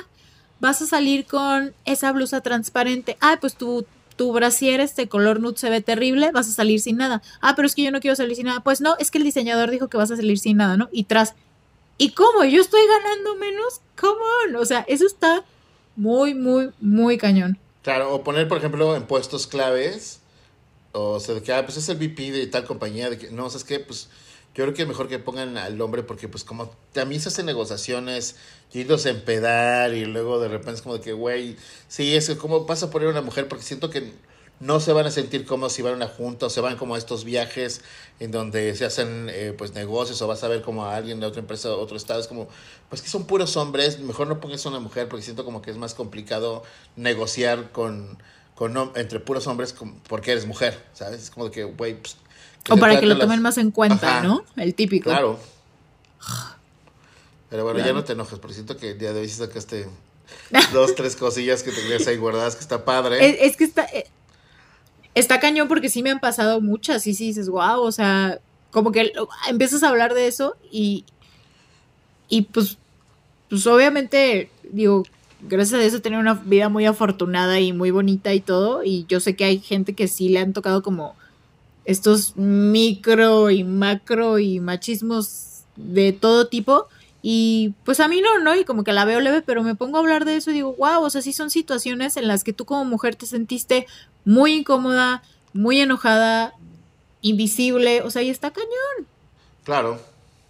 [0.59, 3.85] vas a salir con esa blusa transparente, ah, pues tu,
[4.17, 7.21] tu brasier, este color nude se ve terrible, vas a salir sin nada.
[7.39, 8.59] Ah, pero es que yo no quiero salir sin nada.
[8.59, 10.89] Pues no, es que el diseñador dijo que vas a salir sin nada, ¿no?
[10.91, 11.33] Y tras,
[11.97, 12.43] ¿y cómo?
[12.43, 13.79] ¿Yo estoy ganando menos?
[13.99, 14.59] ¿Cómo?
[14.59, 15.45] O sea, eso está
[15.95, 17.57] muy, muy, muy cañón.
[17.83, 20.20] Claro, o poner, por ejemplo, en puestos claves
[20.91, 23.49] o sea, de que, ah, pues es el VP de tal compañía, de que, no,
[23.49, 23.79] ¿sabes qué?
[23.79, 24.09] Pues
[24.53, 27.45] yo creo que es mejor que pongan al hombre porque pues como también se hacen
[27.45, 28.35] negociaciones
[28.73, 31.55] y a empedar y luego de repente es como de que, güey,
[31.87, 34.11] sí, es como pasa a poner una mujer porque siento que
[34.59, 36.95] no se van a sentir como si van a una junta o se van como
[36.95, 37.81] a estos viajes
[38.19, 41.25] en donde se hacen eh, pues negocios o vas a ver como a alguien de
[41.25, 42.47] otra empresa de otro estado es como
[42.89, 45.71] pues que son puros hombres mejor no pongas a una mujer porque siento como que
[45.71, 46.61] es más complicado
[46.95, 48.19] negociar con
[48.95, 49.75] entre puros hombres
[50.07, 51.23] porque eres mujer, ¿sabes?
[51.23, 52.17] Es como de que, güey, pues,
[52.69, 54.43] O para que lo tomen más en cuenta, ¿no?
[54.55, 55.09] El típico.
[55.09, 55.39] Claro.
[57.49, 59.89] Pero bueno, ya no te enojes, porque siento que el día de hoy sí sacaste
[60.73, 63.45] dos, tres cosillas que tenías ahí guardadas, que está padre.
[63.45, 64.07] Es, que está, eh,
[65.15, 68.91] está cañón porque sí me han pasado muchas y sí dices, wow, o sea, como
[68.91, 69.11] que
[69.49, 71.03] empiezas a hablar de eso y,
[72.29, 72.77] y pues,
[73.49, 75.03] pues obviamente, digo,
[75.47, 78.83] gracias a eso he tenido una vida muy afortunada y muy bonita y todo.
[78.83, 81.15] Y yo sé que hay gente que sí le han tocado como
[81.85, 86.87] estos micro y macro y machismos de todo tipo.
[87.23, 88.55] Y pues a mí no, ¿no?
[88.55, 90.75] Y como que la veo leve, pero me pongo a hablar de eso y digo,
[90.77, 93.85] wow, o sea, sí son situaciones en las que tú como mujer te sentiste
[94.25, 95.21] muy incómoda,
[95.53, 96.55] muy enojada,
[97.21, 99.07] invisible, o sea, y está cañón.
[99.63, 99.99] Claro.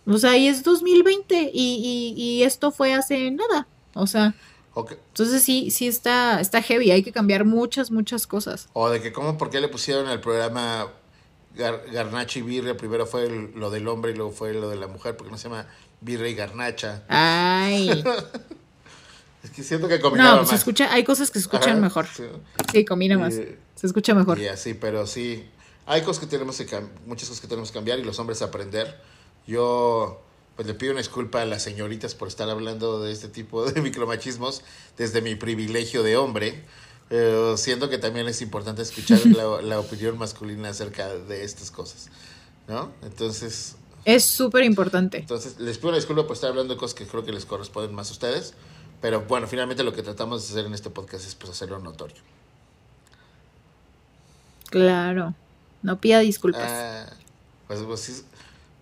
[0.05, 4.33] O sea, y es 2020 y, y, y esto fue hace nada, o sea.
[4.75, 8.69] Entonces sí, sí está, está heavy, hay que cambiar muchas, muchas cosas.
[8.73, 10.87] O de que cómo, por qué le pusieron el programa
[11.55, 15.17] Garnacha y Birria, primero fue lo del hombre y luego fue lo de la mujer,
[15.17, 15.67] porque no se llama
[15.99, 17.03] Birria y Garnacha.
[17.09, 17.89] Ay.
[19.43, 22.07] es que siento que combinaba No, pues se escucha, hay cosas que se escuchan mejor.
[22.71, 23.33] Sí, combina más.
[23.33, 23.57] se
[23.87, 24.39] escucha mejor.
[24.39, 25.49] Y así, pero sí,
[25.85, 29.01] hay cosas que tenemos que muchas cosas que tenemos que cambiar y los hombres aprender.
[29.45, 30.23] Yo
[30.55, 33.81] pues le pido una disculpa a las señoritas por estar hablando de este tipo de
[33.83, 34.61] micromachismos
[34.97, 36.63] desde mi privilegio de hombre,
[37.09, 39.19] pero siento que también es importante escuchar
[39.63, 42.09] la, opinión masculina acerca de estas cosas,
[42.67, 42.91] ¿no?
[43.03, 43.75] Entonces...
[44.03, 45.19] Es súper importante.
[45.19, 47.93] Entonces, les pido una disculpa por estar hablando de cosas que creo que les corresponden
[47.93, 48.55] más a ustedes,
[48.99, 52.21] pero bueno, finalmente lo que tratamos de hacer en este podcast es pues hacerlo notorio.
[54.69, 55.35] Claro,
[55.83, 56.63] no pida disculpas.
[56.65, 57.13] Ah,
[57.67, 58.25] pues, pues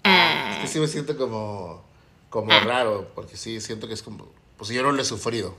[0.03, 0.11] sí,
[0.51, 1.83] es que sí me siento como,
[2.29, 2.59] como ah.
[2.61, 4.27] raro, porque sí, siento que es como,
[4.57, 5.55] pues yo no lo he sufrido.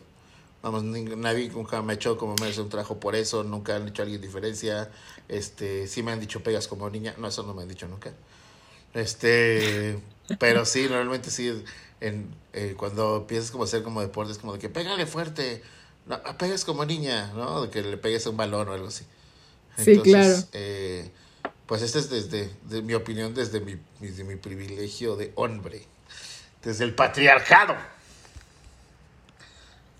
[0.63, 3.89] Vamos, nadie nunca me ha hecho como me hace un trabajo por eso, nunca han
[3.89, 4.91] hecho a alguien diferencia.
[5.29, 8.13] Este, sí me han dicho pegas como niña, no, eso no me han dicho nunca.
[8.93, 9.99] Este,
[10.39, 11.65] pero sí, normalmente sí,
[12.01, 15.63] en, eh, cuando empiezas como a hacer como deportes, como de que pégale fuerte,
[16.07, 17.63] no, pegas como niña, ¿no?
[17.63, 19.05] De que le pegues a un balón o algo así.
[19.79, 20.37] sí, claro.
[20.53, 21.11] Eh,
[21.71, 22.51] pues esta es desde
[22.83, 25.83] mi opinión, desde mi, desde mi privilegio de hombre,
[26.65, 27.77] desde el patriarcado.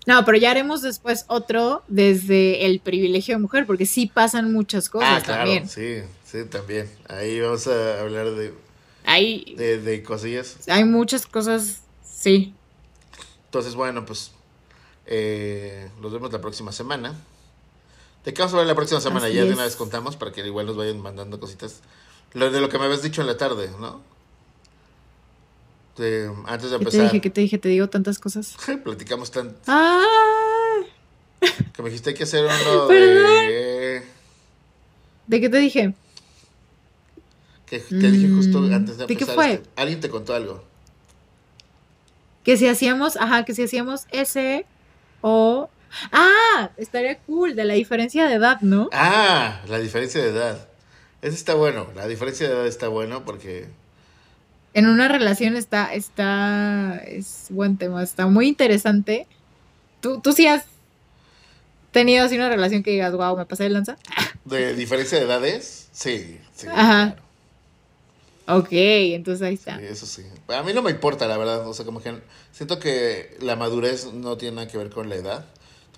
[0.05, 4.89] No, pero ya haremos después otro desde el privilegio de mujer, porque sí pasan muchas
[4.89, 5.69] cosas ah, claro, también.
[5.69, 6.91] Sí, sí, también.
[7.07, 8.53] Ahí vamos a hablar de,
[9.05, 10.57] Ahí, de, de cosillas.
[10.67, 12.53] Hay muchas cosas, sí.
[13.45, 14.33] Entonces, bueno, pues
[15.05, 17.15] eh, nos vemos la próxima semana.
[18.25, 19.29] ¿De qué vamos a hablar la próxima semana?
[19.29, 21.81] ya de una vez contamos para que igual nos vayan mandando cositas.
[22.33, 24.01] Lo de lo que me habías dicho en la tarde, ¿no?
[26.47, 26.79] antes de empezar.
[26.79, 27.21] ¿Qué te dije?
[27.21, 27.57] ¿Qué te dije?
[27.57, 28.55] Te digo tantas cosas.
[28.83, 29.59] Platicamos tanto.
[29.67, 30.01] ¡Ah!
[31.73, 34.03] Que me dijiste que hacer uno de.
[35.27, 35.93] ¿De qué te dije?
[37.65, 39.07] Que te dije justo mm, antes de empezar.
[39.07, 39.53] ¿De qué fue?
[39.53, 40.63] Este, alguien te contó algo.
[42.43, 44.65] Que si hacíamos, ajá, que si hacíamos ese
[45.21, 45.69] o
[46.11, 48.89] Ah, estaría cool, de la diferencia de edad, ¿no?
[48.91, 50.67] Ah, la diferencia de edad.
[51.21, 53.67] Eso está bueno, la diferencia de edad está bueno porque...
[54.73, 59.27] En una relación está, está, es buen tema, está muy interesante.
[59.99, 60.63] ¿Tú, tú sí has
[61.91, 63.97] tenido así una relación que digas, wow, me pasé de lanza?
[64.45, 65.89] ¿De diferencia de edades?
[65.91, 66.67] Sí, sí.
[66.73, 67.15] Ajá.
[68.47, 69.77] Ok, entonces ahí está.
[69.77, 70.23] Sí, eso sí.
[70.47, 71.67] A mí no me importa, la verdad.
[71.67, 72.13] O sea, como que
[72.51, 75.45] siento que la madurez no tiene nada que ver con la edad.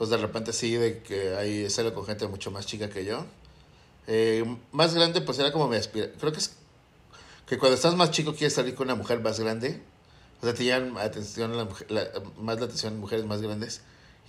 [0.03, 3.23] Entonces de repente sí, de que ahí sale con gente mucho más chica que yo.
[4.07, 4.43] Eh,
[4.73, 6.09] más grande, pues era como me aspira.
[6.19, 6.55] Creo que es
[7.47, 9.81] que cuando estás más chico quieres salir con una mujer más grande.
[10.41, 13.79] O sea, te llaman atención la la- más la atención mujeres más grandes.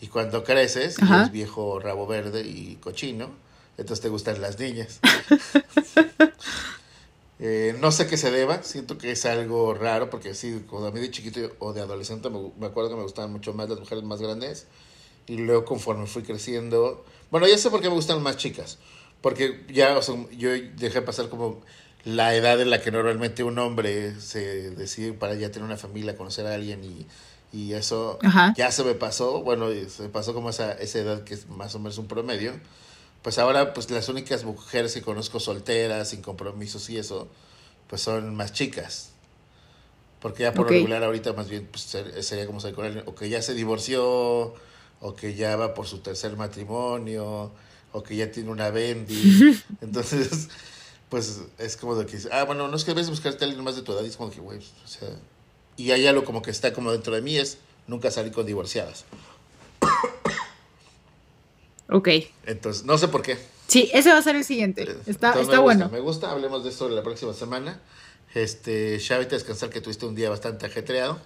[0.00, 1.22] Y cuando creces, Ajá.
[1.22, 3.30] eres viejo rabo verde y cochino,
[3.76, 5.00] entonces te gustan las niñas.
[7.40, 10.92] Eh, no sé qué se deba, siento que es algo raro, porque sí, cuando a
[10.92, 13.80] mí de chiquito o de adolescente me, me acuerdo que me gustaban mucho más las
[13.80, 14.68] mujeres más grandes.
[15.26, 18.78] Y luego conforme fui creciendo, bueno, ya sé por qué me gustan más chicas.
[19.20, 21.62] Porque ya, o sea, yo dejé pasar como
[22.04, 26.16] la edad en la que normalmente un hombre se decide para ya tener una familia,
[26.16, 27.06] conocer a alguien y,
[27.52, 28.54] y eso Ajá.
[28.54, 31.78] ya se me pasó, bueno, se pasó como esa, esa edad que es más o
[31.78, 32.52] menos un promedio.
[33.22, 37.28] Pues ahora, pues las únicas mujeres que conozco solteras, sin compromisos y eso,
[37.88, 39.12] pues son más chicas.
[40.20, 40.72] Porque ya por Ok.
[40.72, 43.42] lo regular ahorita más bien pues, ser- sería como salir con alguien, o que ya
[43.42, 44.54] se divorció,
[45.00, 47.52] o que ya va por su tercer matrimonio,
[47.92, 49.60] o que ya tiene una bendy.
[49.80, 50.48] Entonces,
[51.08, 53.76] pues es como de que, ah, bueno, no es que debes buscarte a alguien más
[53.76, 55.08] de tu edad, y es como que, güey, o sea,
[55.76, 59.04] y hay algo como que está como dentro de mí, es nunca salir con divorciadas.
[61.90, 62.08] Ok.
[62.46, 63.38] Entonces, no sé por qué.
[63.66, 64.82] Sí, ese va a ser el siguiente.
[64.82, 65.88] Está, Entonces, está me bueno.
[65.90, 67.80] Me gusta, hablemos de esto la próxima semana.
[68.34, 71.18] Este, ya vete a descansar que tuviste un día bastante ajetreado.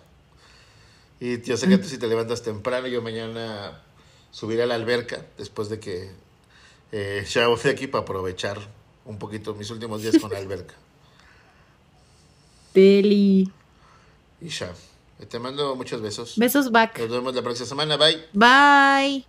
[1.21, 3.83] Y yo sé que tú si te levantas temprano, yo mañana
[4.31, 6.11] subiré a la alberca después de que
[6.93, 8.59] eh, ya voy aquí para aprovechar
[9.05, 10.75] un poquito mis últimos días con la alberca.
[12.75, 13.51] Deli.
[14.41, 14.73] Y ya.
[15.29, 16.35] Te mando muchos besos.
[16.37, 17.01] Besos back.
[17.01, 17.97] Nos vemos la próxima semana.
[17.97, 18.25] Bye.
[18.33, 19.29] Bye.